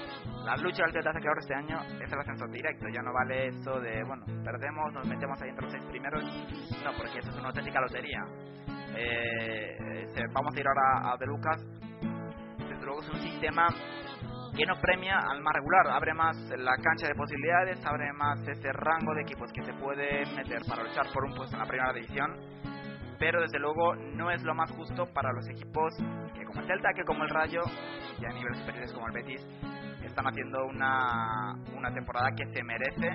[0.46, 3.48] La lucha del Celta que ahora este año es el ascenso directo, ya no vale
[3.48, 7.38] eso de, bueno, perdemos, nos metemos ahí entre los seis primeros, no, porque eso es
[7.38, 8.20] una auténtica lotería.
[8.96, 11.62] Eh, se- vamos a ir ahora a De Lucas,
[13.02, 13.68] es un sistema
[14.56, 18.72] que no premia al más regular, abre más la cancha de posibilidades, abre más ese
[18.74, 21.94] rango de equipos que se puede meter para luchar por un puesto en la primera
[21.94, 22.32] división,
[23.20, 25.94] pero desde luego no es lo más justo para los equipos
[26.34, 27.62] que como el Celta, que como el Rayo,
[28.20, 29.46] y a niveles superiores como el Betis,
[30.04, 33.10] están haciendo una, una temporada que se merece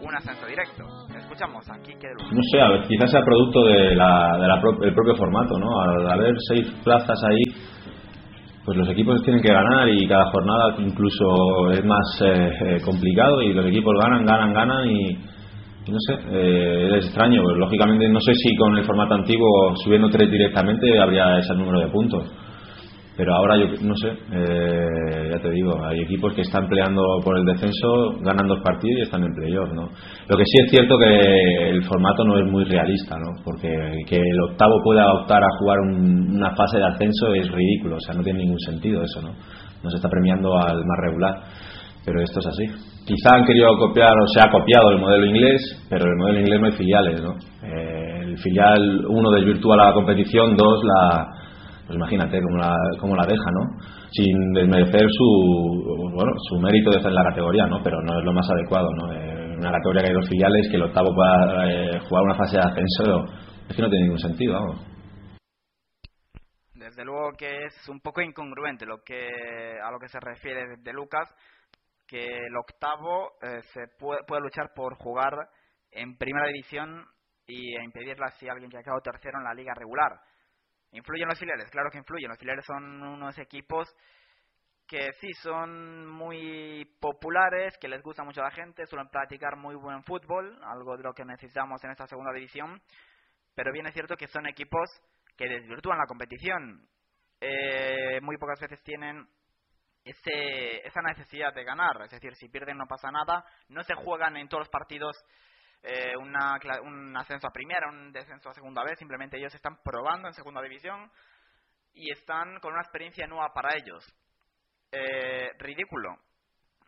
[0.00, 0.84] un ascenso directo.
[1.16, 4.78] Escuchamos aquí que No sé, a ver, quizás sea producto de la, de la pro-
[4.78, 5.80] del propio formato, ¿no?
[5.80, 7.42] Al haber seis plazas ahí,
[8.68, 13.40] pues los equipos tienen que ganar y cada jornada incluso es más eh, eh, complicado
[13.40, 15.14] y los equipos ganan, ganan, ganan y,
[15.90, 17.42] no sé, eh, es extraño.
[17.44, 21.80] Pues, lógicamente no sé si con el formato antiguo subiendo tres directamente habría ese número
[21.80, 22.30] de puntos.
[23.18, 27.36] Pero ahora yo no sé, eh, ya te digo, hay equipos que están peleando por
[27.36, 29.88] el descenso, ganan dos partidos y están en playoff, ¿no?
[30.28, 33.42] Lo que sí es cierto que el formato no es muy realista, ¿no?
[33.44, 33.68] Porque
[34.06, 38.00] que el octavo pueda optar a jugar un- una fase de ascenso es ridículo, o
[38.00, 39.30] sea, no tiene ningún sentido eso, ¿no?
[39.82, 41.40] No se está premiando al más regular,
[42.06, 42.66] pero esto es así.
[43.04, 45.60] Quizá han querido copiar o se ha copiado el modelo inglés,
[45.90, 47.32] pero el modelo inglés no hay filiales, ¿no?
[47.66, 51.26] Eh, el filial, uno, desvirtúa la competición, dos, la
[51.88, 53.80] pues imagínate cómo la, cómo la deja, ¿no?
[54.12, 57.82] Sin desmerecer su, bueno, su mérito de estar en la categoría, ¿no?
[57.82, 59.10] Pero no es lo más adecuado, ¿no?
[59.10, 62.56] Eh, una categoría que hay dos filiales, que el octavo pueda eh, jugar una fase
[62.58, 63.24] de ascenso,
[63.70, 64.86] es que no tiene ningún sentido, vamos.
[66.74, 69.26] Desde luego que es un poco incongruente lo que
[69.82, 71.34] a lo que se refiere de Lucas,
[72.06, 75.32] que el octavo eh, se puede, puede luchar por jugar
[75.90, 77.06] en primera división
[77.46, 80.20] y impedirla a alguien que ha quedado tercero en la liga regular.
[80.92, 81.70] ¿Influyen los filiales?
[81.70, 82.28] Claro que influyen.
[82.28, 83.88] Los filiales son unos equipos
[84.88, 89.74] que sí son muy populares, que les gusta mucho a la gente, suelen practicar muy
[89.74, 92.80] buen fútbol, algo de lo que necesitamos en esta segunda división,
[93.54, 94.88] pero bien es cierto que son equipos
[95.36, 96.88] que desvirtúan la competición.
[97.38, 99.28] Eh, muy pocas veces tienen
[100.04, 104.38] ese, esa necesidad de ganar, es decir, si pierden no pasa nada, no se juegan
[104.38, 105.14] en todos los partidos
[105.82, 110.28] eh, una, un ascenso a primera, un descenso a segunda vez, simplemente ellos están probando
[110.28, 111.10] en segunda división
[111.94, 114.04] y están con una experiencia nueva para ellos.
[114.90, 116.16] Eh, ridículo,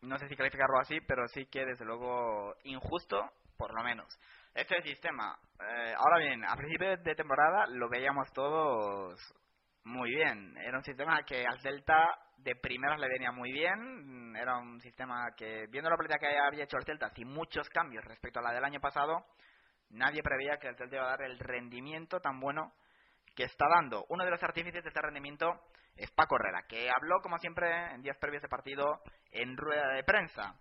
[0.03, 4.19] no sé si calificarlo así, pero sí que desde luego injusto, por lo menos.
[4.55, 9.21] Este sistema, eh, ahora bien, a principio de temporada lo veíamos todos
[9.85, 10.57] muy bien.
[10.59, 14.35] Era un sistema que al Celta de primeras le venía muy bien.
[14.37, 18.05] Era un sistema que, viendo la política que había hecho el Celta, sin muchos cambios
[18.05, 19.27] respecto a la del año pasado,
[19.91, 22.73] nadie preveía que el Celta iba a dar el rendimiento tan bueno
[23.35, 24.05] que está dando.
[24.09, 25.49] Uno de los artífices de este rendimiento
[25.97, 30.05] es Paco Herrera, que habló, como siempre, en días previos de partido en rueda de
[30.05, 30.55] prensa.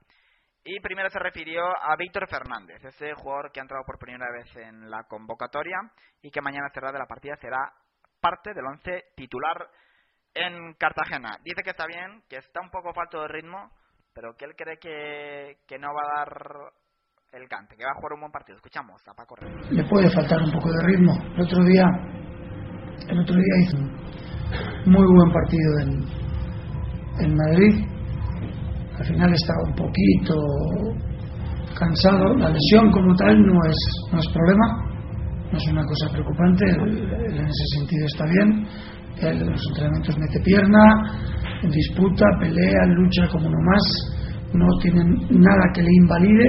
[0.64, 4.54] Y primero se refirió a Víctor Fernández, ese jugador que ha entrado por primera vez
[4.58, 5.78] en la convocatoria
[6.22, 7.74] y que mañana cerrada la partida será
[8.20, 9.70] parte del once titular
[10.34, 11.38] en Cartagena.
[11.44, 13.72] Dice que está bien, que está un poco falto de ritmo,
[14.14, 16.74] pero que él cree que, que no va a dar
[17.32, 18.56] el cante, que va a jugar un buen partido.
[18.58, 19.72] Escuchamos a Paco Reyes.
[19.72, 21.14] le puede faltar un poco de ritmo.
[21.36, 21.86] El otro día,
[23.08, 25.90] el otro día hizo un muy buen partido en,
[27.26, 27.86] en Madrid.
[28.98, 30.36] Al final estaba un poquito
[31.78, 32.36] cansado.
[32.36, 33.78] La lesión como tal no es,
[34.12, 34.90] no es problema,
[35.52, 36.66] no es una cosa preocupante.
[36.66, 38.68] En ese sentido está bien.
[39.22, 40.80] En los entrenamientos mete pierna,
[41.64, 43.84] disputa, pelea, lucha como uno más.
[44.54, 46.48] No tiene nada que le invalide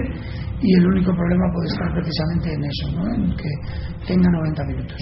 [0.62, 3.14] y el único problema puede estar precisamente en eso, ¿no?
[3.14, 3.50] en que
[4.06, 4.96] tenga 90 minutos.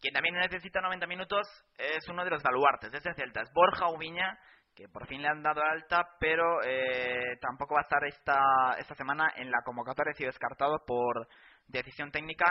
[0.00, 1.46] Quien también necesita 90 minutos
[1.76, 4.38] es uno de los baluartes de ese Celta, es Borja Ubiña,
[4.74, 8.94] que por fin le han dado alta, pero eh, tampoco va a estar esta, esta
[8.94, 11.26] semana en la convocatoria, ha sido descartado por
[11.66, 12.46] decisión técnica,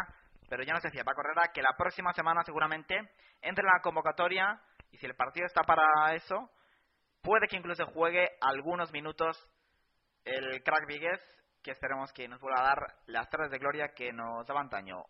[0.49, 2.95] pero ya nos decía Paco Herrera que la próxima semana seguramente
[3.41, 4.59] entre en la convocatoria
[4.91, 6.49] y si el partido está para eso,
[7.21, 9.37] puede que incluso juegue algunos minutos
[10.23, 11.19] el crack Viguez,
[11.63, 15.03] que esperemos que nos vuelva a dar las tardes de gloria que nos daba antaño.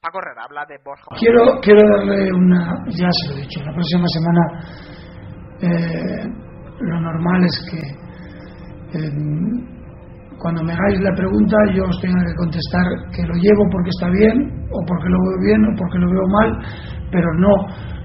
[0.00, 1.06] Paco Herrera habla de Borja.
[1.18, 4.42] Quiero, quiero darle una, ya se lo he dicho, la próxima semana
[5.60, 6.24] eh,
[6.80, 7.80] lo normal es que
[10.38, 14.10] cuando me hagáis la pregunta yo os tenga que contestar que lo llevo porque está
[14.10, 14.36] bien
[14.70, 16.50] o porque lo veo bien o porque lo veo mal,
[17.10, 17.54] pero no,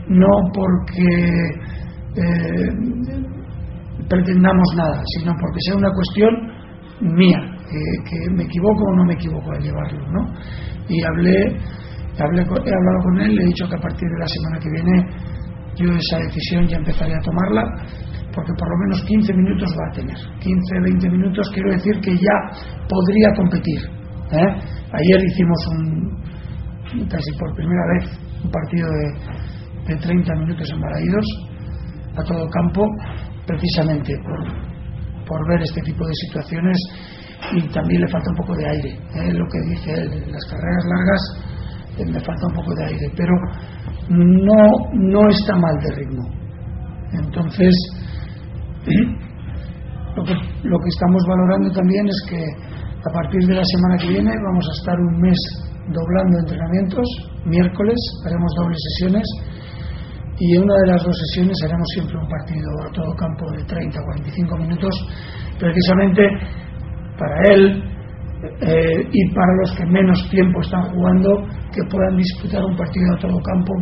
[0.08, 1.08] no porque
[2.16, 2.70] eh,
[4.10, 6.54] pretendamos nada, sino porque sea una cuestión
[7.16, 10.34] mía, que, me equivoco o no me equivoco al llevarlo, ¿no?
[10.88, 11.58] Y hablé,
[12.20, 14.70] hablé he hablado con él, le he dicho que a partir de la semana que
[14.70, 15.34] viene
[15.76, 17.64] yo esa decisión ya empezaré a tomarla,
[18.34, 20.18] porque por lo menos 15 minutos va a tener.
[20.40, 22.38] 15, 20 minutos, quiero decir que ya
[22.90, 23.80] podría competir.
[24.32, 24.50] ¿eh?
[24.92, 31.26] Ayer hicimos un, casi por primera vez, un partido de, de 30 minutos en Balaídos,
[32.18, 32.88] a todo campo,
[33.46, 36.78] precisamente por, por ver este tipo de situaciones
[37.52, 38.90] y también le falta un poco de aire.
[38.90, 39.34] ¿eh?
[39.34, 39.92] Lo que dice
[40.32, 41.22] las carreras largas
[41.98, 43.34] eh, me falta un poco de aire, pero
[44.10, 44.64] no,
[44.94, 46.44] no está mal de ritmo.
[47.14, 47.74] Entonces,
[50.16, 50.24] lo
[50.80, 54.74] que, estamos valorando también es que a partir de la semana que viene vamos a
[54.80, 55.38] estar un mes
[55.92, 57.08] doblando entrenamientos,
[57.46, 59.24] miércoles haremos dobles sesiones
[60.40, 63.64] y en una de las dos sesiones haremos siempre un partido a todo campo de
[63.64, 65.08] 30 o 45 minutos,
[65.60, 66.22] precisamente
[67.18, 67.84] para él
[68.44, 73.20] eh, y para los que menos tiempo están jugando, que puedan disputar un partido a
[73.20, 73.74] todo campo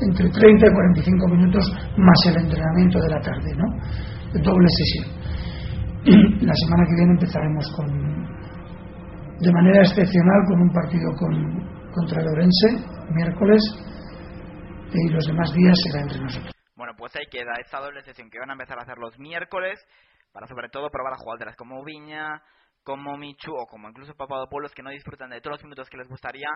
[0.00, 3.64] entre 30 y 45 minutos más el entrenamiento de la tarde, ¿no?
[4.32, 5.06] Doble sesión.
[6.46, 7.88] La semana que viene empezaremos con,
[9.40, 12.68] de manera excepcional con un partido con, contra el Orense,
[13.10, 13.60] miércoles,
[14.92, 16.52] y los demás días será entre nosotros.
[16.76, 19.78] Bueno, pues ahí queda esta doble sesión que van a empezar a hacer los miércoles
[20.32, 22.40] para sobre todo probar a jugadores como Viña,
[22.84, 26.08] como Michu o como incluso Papadopoulos que no disfrutan de todos los minutos que les
[26.08, 26.48] gustaría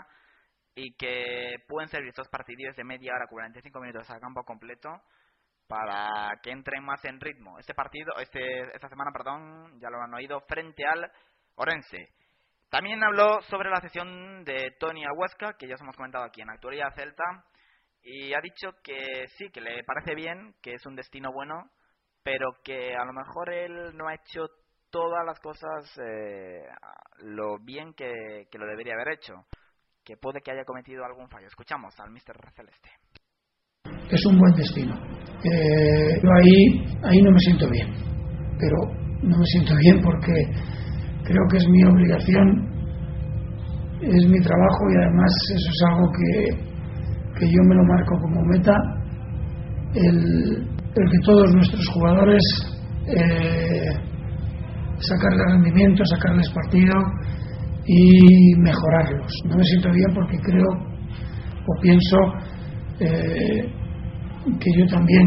[0.76, 4.90] y que pueden ser estos partidos de media hora, 45 minutos a campo completo
[5.66, 7.58] para que entren más en ritmo.
[7.58, 11.10] Este partido, este, esta semana, perdón, ya lo han oído, frente al
[11.56, 12.10] Orense.
[12.68, 16.50] También habló sobre la sesión de Tony Huesca, que ya os hemos comentado aquí en
[16.50, 17.44] Actualidad Celta,
[18.02, 21.70] y ha dicho que sí, que le parece bien, que es un destino bueno,
[22.22, 24.46] pero que a lo mejor él no ha hecho
[24.90, 26.66] todas las cosas eh,
[27.18, 29.34] lo bien que, que lo debería haber hecho,
[30.04, 31.46] que puede que haya cometido algún fallo.
[31.46, 32.52] Escuchamos al Mr.
[32.54, 32.90] Celeste.
[34.10, 34.94] Es un buen destino.
[35.44, 37.88] Eh, yo ahí, ahí no me siento bien,
[38.58, 38.76] pero
[39.22, 40.32] no me siento bien porque
[41.24, 42.74] creo que es mi obligación,
[44.00, 48.40] es mi trabajo y además eso es algo que, que yo me lo marco como
[48.52, 48.74] meta,
[49.94, 52.42] el, el que todos nuestros jugadores
[53.06, 53.92] eh,
[54.98, 56.94] sacarles rendimiento, sacarles partido
[57.86, 59.32] y mejorarlos.
[59.46, 60.94] No me siento bien porque creo
[61.66, 62.16] o pienso
[63.00, 63.83] eh,
[64.44, 65.26] que yo también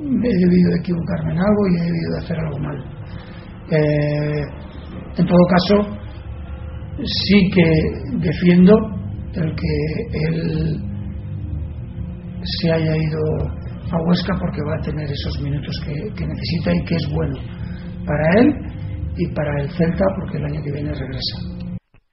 [0.00, 2.78] he debido de equivocarme en algo y he debido de hacer algo mal.
[3.70, 4.42] Eh,
[5.16, 6.02] en todo caso,
[7.04, 7.64] sí que
[8.18, 8.74] defiendo
[9.34, 10.92] el que él
[12.42, 13.20] se haya ido
[13.92, 17.38] a Huesca porque va a tener esos minutos que, que necesita y que es bueno
[18.06, 18.72] para él
[19.16, 21.38] y para el Celta porque el año que viene regresa.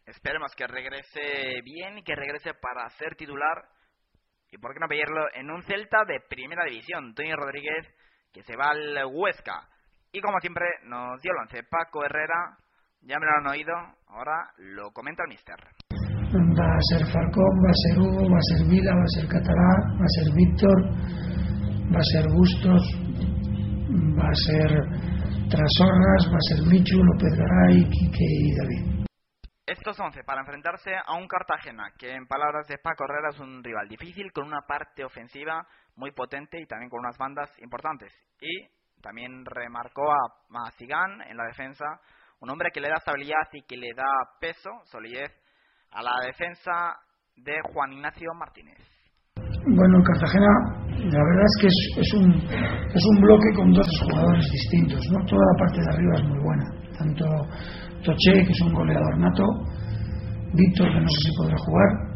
[0.06, 3.64] Esperemos que regrese bien y que regrese para ser titular
[4.52, 7.14] y por qué no pedirlo en un Celta de primera división.
[7.14, 7.88] Tony Rodríguez
[8.34, 9.68] que se va al Huesca.
[10.12, 12.58] Y como siempre, nos dio el once Paco Herrera.
[13.02, 13.74] Ya me lo han oído,
[14.08, 15.56] ahora lo comenta el mister.
[15.56, 19.28] Va a ser Falcón, va a ser Hugo, va a ser Vila, va a ser
[19.28, 20.78] Catalá, va a ser Víctor,
[21.94, 22.84] va a ser Bustos,
[24.20, 24.70] va a ser
[25.50, 28.99] Trasorras, va a ser Michu, López Garay, Quique y David.
[29.70, 33.64] Estos 11 para enfrentarse a un Cartagena que en palabras de Paco Herrera es un
[33.64, 35.64] rival difícil con una parte ofensiva
[35.96, 38.12] muy potente y también con unas bandas importantes.
[38.42, 38.66] Y
[39.00, 41.86] también remarcó a, a Zidane en la defensa,
[42.40, 44.10] un hombre que le da estabilidad y que le da
[44.42, 45.32] peso, solidez
[45.92, 46.98] a la defensa
[47.36, 48.80] de Juan Ignacio Martínez.
[49.36, 50.50] Bueno, Cartagena,
[50.98, 52.34] la verdad es que es un,
[52.90, 55.24] es un bloque con dos jugadores distintos, ¿no?
[55.26, 56.66] Toda la parte de arriba es muy buena,
[56.98, 57.26] tanto
[58.04, 59.44] Toché, que es un goleador nato,
[60.54, 62.10] Víctor, que no sé si podrá jugar,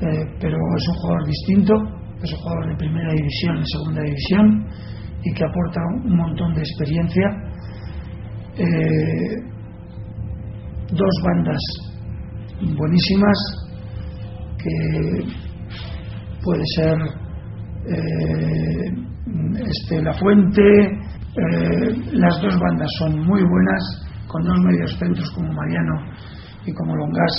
[0.00, 1.74] eh, pero es un jugador distinto,
[2.22, 4.66] es un jugador de primera división, de segunda división,
[5.22, 7.26] y que aporta un montón de experiencia.
[8.56, 9.36] Eh,
[10.90, 11.60] dos bandas
[12.76, 13.38] buenísimas
[14.58, 15.24] que
[16.42, 16.96] puede ser
[17.88, 19.04] eh,
[19.66, 20.62] este, La Fuente.
[22.12, 24.03] las dos bandas son muy buenas,
[24.34, 26.10] con dos medios centros como Mariano
[26.66, 27.32] y como Longas,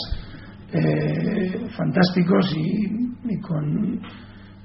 [0.71, 3.99] eh, fantásticos y, con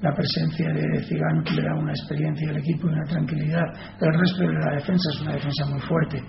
[0.01, 3.65] la presencia de Zidane que le da una experiencia al equipo y una tranquilidad.
[4.01, 6.23] El resto de la defensa es una defensa muy fuerte.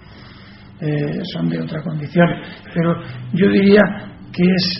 [0.79, 2.27] Eh, son de otra condición.
[2.73, 2.95] Pero
[3.33, 3.81] yo diría
[4.33, 4.79] que es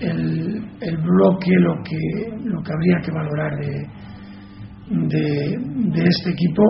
[0.00, 3.86] el, el bloque lo que, lo que habría que valorar de,
[4.90, 5.56] de,
[5.94, 6.62] de este equipo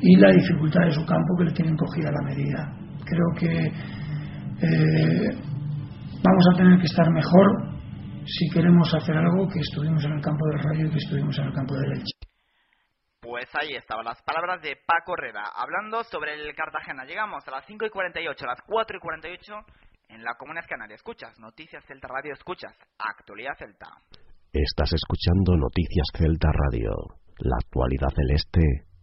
[0.00, 2.85] y la dificultad de su campo que le tienen cogida la medida.
[3.06, 3.46] Creo que
[4.66, 5.30] eh,
[6.22, 7.46] vamos a tener que estar mejor
[8.26, 11.44] si queremos hacer algo que estuvimos en el campo del Rayo y que estuvimos en
[11.44, 12.18] el campo del Elche.
[13.20, 17.04] Pues ahí estaban las palabras de Paco Herrera, hablando sobre el Cartagena.
[17.04, 19.52] Llegamos a las 5 y 48, a las 4 y 48
[20.08, 20.96] en la Comunidad Canaria.
[20.96, 23.88] Escuchas Noticias Celta Radio, escuchas Actualidad Celta.
[24.52, 26.90] Estás escuchando Noticias Celta Radio,
[27.38, 28.62] la actualidad celeste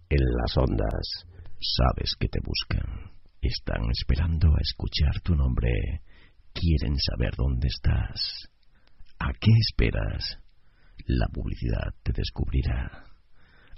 [0.09, 1.27] en las ondas.
[1.59, 3.12] Sabes que te buscan.
[3.43, 5.69] Están esperando a escuchar tu nombre.
[6.53, 8.49] Quieren saber dónde estás.
[9.19, 10.39] ¿A qué esperas?
[11.07, 13.03] La publicidad te descubrirá.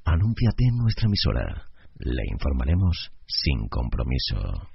[0.05, 1.66] Anúnciate en nuestra emisora.
[1.97, 4.70] Le informaremos sin compromiso.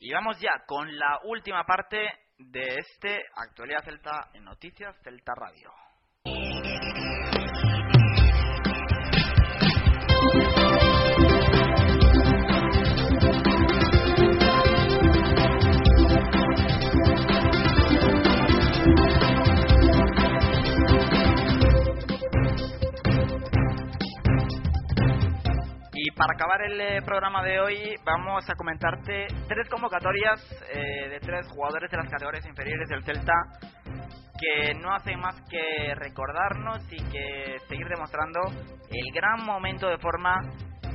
[0.00, 1.98] Y vamos ya con la última parte
[2.36, 5.70] de este Actualidad Celta en Noticias Celta Radio.
[26.06, 30.40] Y para acabar el eh, programa de hoy vamos a comentarte tres convocatorias
[30.72, 33.32] eh, de tres jugadores de las categorías inferiores del Celta
[34.38, 38.38] que no hacen más que recordarnos y que seguir demostrando
[38.88, 40.36] el gran momento de forma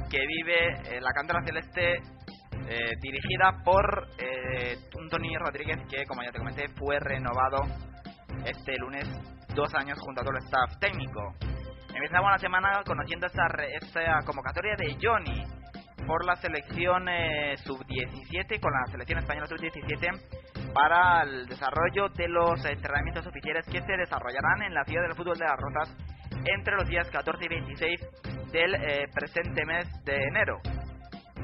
[0.10, 1.96] que vive eh, la cantera celeste
[2.70, 7.64] eh, dirigida por eh, un Tony Rodríguez que como ya te comenté fue renovado
[8.46, 9.10] este lunes
[9.54, 11.36] dos años junto a todo el staff técnico.
[11.94, 13.48] Empezamos la semana conociendo esta,
[13.82, 15.44] esta convocatoria de Johnny
[16.08, 22.66] por la selección eh, sub-17, con la selección española sub-17, para el desarrollo de los
[22.66, 25.96] entrenamientos oficiales que se desarrollarán en la ciudad del fútbol de las Rozas
[26.46, 28.00] entre los días 14 y 26
[28.52, 30.60] del eh, presente mes de enero.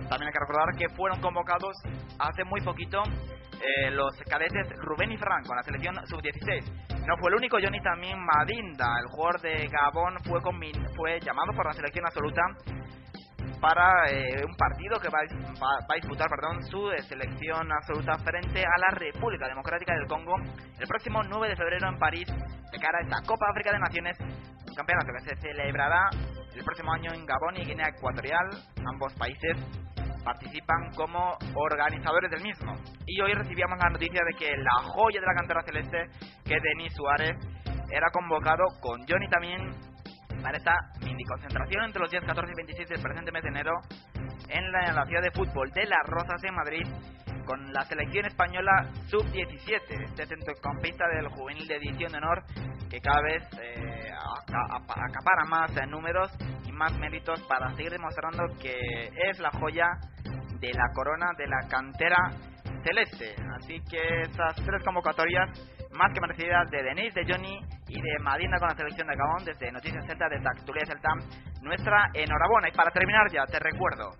[0.10, 1.76] También hay que recordar que fueron convocados
[2.20, 3.02] hace muy poquito
[3.62, 7.06] eh, los cadetes Rubén y Fran con la selección sub-16.
[7.08, 11.54] No fue el único, Johnny también Madinda, el jugador de Gabón, fue, combin- fue llamado
[11.56, 12.42] por la selección absoluta
[13.62, 17.72] para eh, un partido que va, a- va- va a disputar perdón, su eh, selección
[17.72, 20.36] absoluta frente a la República Democrática del Congo
[20.80, 24.18] el próximo 9 de febrero en París de cara a esta Copa África de Naciones,
[24.20, 26.10] un campeonato que se celebrará
[26.54, 28.50] el próximo año en Gabón y Guinea Ecuatorial.
[28.94, 29.58] Ambos países
[30.24, 32.74] participan como organizadores del mismo.
[33.06, 35.98] Y hoy recibíamos la noticia de que la joya de la cantera celeste,
[36.44, 37.36] que Denis Suárez,
[37.90, 39.72] era convocado con Johnny también
[40.42, 43.72] para esta mini concentración entre los días 14 y 26 del presente mes de enero
[44.50, 46.84] en la, en la ciudad de fútbol de Las Rozas en Madrid
[47.48, 48.72] con la selección española
[49.08, 52.44] sub-17, este centrocampista del juvenil de edición de honor
[52.90, 56.30] que cada vez eh, aca- apa- acapara más eh, números
[56.66, 59.88] y más méritos para seguir demostrando que es la joya
[60.60, 62.18] de la corona de la cantera
[62.84, 63.36] celeste.
[63.58, 65.50] Así que esas tres convocatorias
[65.94, 69.46] más que merecidas de Denis, de Johnny y de Madina con la selección de Gabón
[69.46, 71.10] desde Noticias Celta, desde Actualidad Celta.
[71.62, 72.70] Nuestra enhorabuena.
[72.70, 74.12] Y para terminar ya, te recuerdo,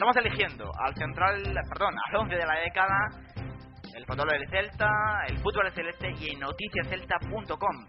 [0.00, 2.96] Estamos eligiendo al central, perdón, al 11 de la década,
[3.94, 4.88] el fotólogo del Celta,
[5.28, 7.86] el fútbol celeste y en noticiascelta.com.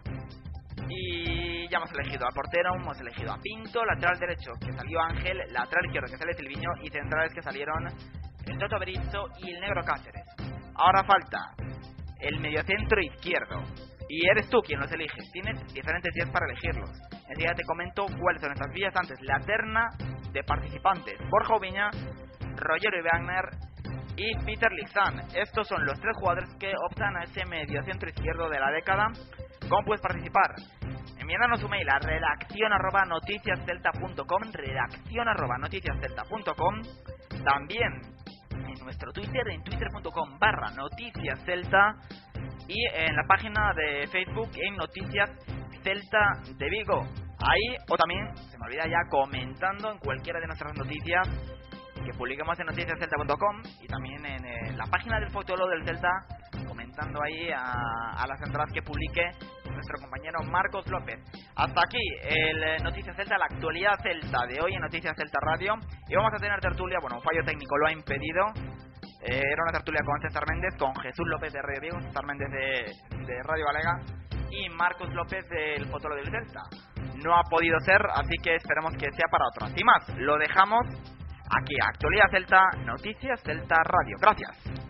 [0.90, 5.38] Y ya hemos elegido a portero, hemos elegido a Pinto, lateral derecho que salió Ángel,
[5.54, 9.82] lateral izquierdo que sale Silviño y centrales que salieron el Toto Berizzo y el Negro
[9.82, 10.26] Cáceres.
[10.74, 11.54] Ahora falta
[12.20, 13.62] el mediocentro izquierdo.
[14.10, 15.16] Y eres tú quien los elige.
[15.32, 16.90] Tienes diferentes días para elegirlos.
[17.26, 18.94] Enseguida te comento cuáles son estas vías.
[18.94, 19.88] Antes, la terna
[20.32, 21.18] de participantes.
[21.30, 21.90] Borja Oviña,
[22.56, 23.44] Roger Wagner
[24.16, 25.20] y Peter Lixan.
[25.34, 29.08] Estos son los tres jugadores que optan a ese mediocentro izquierdo de la década.
[29.68, 30.54] ¿Cómo puedes participar?
[31.18, 36.82] Enviándonos un mail a redacción arroba noticiascelta.com redacción arroba noticiascelta.com
[37.44, 38.00] También
[38.50, 41.96] en nuestro Twitter, en twitter.com barra noticias celta
[42.68, 45.30] y en la página de Facebook en Noticias
[45.82, 47.21] Celta de Vigo.
[47.42, 51.28] Ahí, o también, se me olvida ya, comentando en cualquiera de nuestras noticias
[52.04, 56.10] que publiquemos en noticiascelta.com y también en eh, la página del fotólogo del Celta,
[56.66, 57.72] comentando ahí a,
[58.16, 59.22] a las entradas que publique
[59.72, 61.18] nuestro compañero Marcos López.
[61.56, 65.74] Hasta aquí el eh, Noticias Celta, la actualidad celta de hoy en Noticias Celta Radio.
[66.08, 68.46] Y vamos a tener tertulia, bueno, un fallo técnico lo ha impedido.
[69.22, 72.50] Eh, era una tertulia con César Méndez, con Jesús López de Radio Vigo, César Méndez
[72.50, 74.00] de, de Radio Valega
[74.50, 79.10] y Marcos López del Fotólogo del Celta no ha podido ser, así que esperemos que
[79.12, 79.72] sea para otras.
[79.76, 80.86] Y más, lo dejamos
[81.50, 84.16] aquí, Actualidad Celta, Noticias Celta Radio.
[84.20, 84.82] Gracias.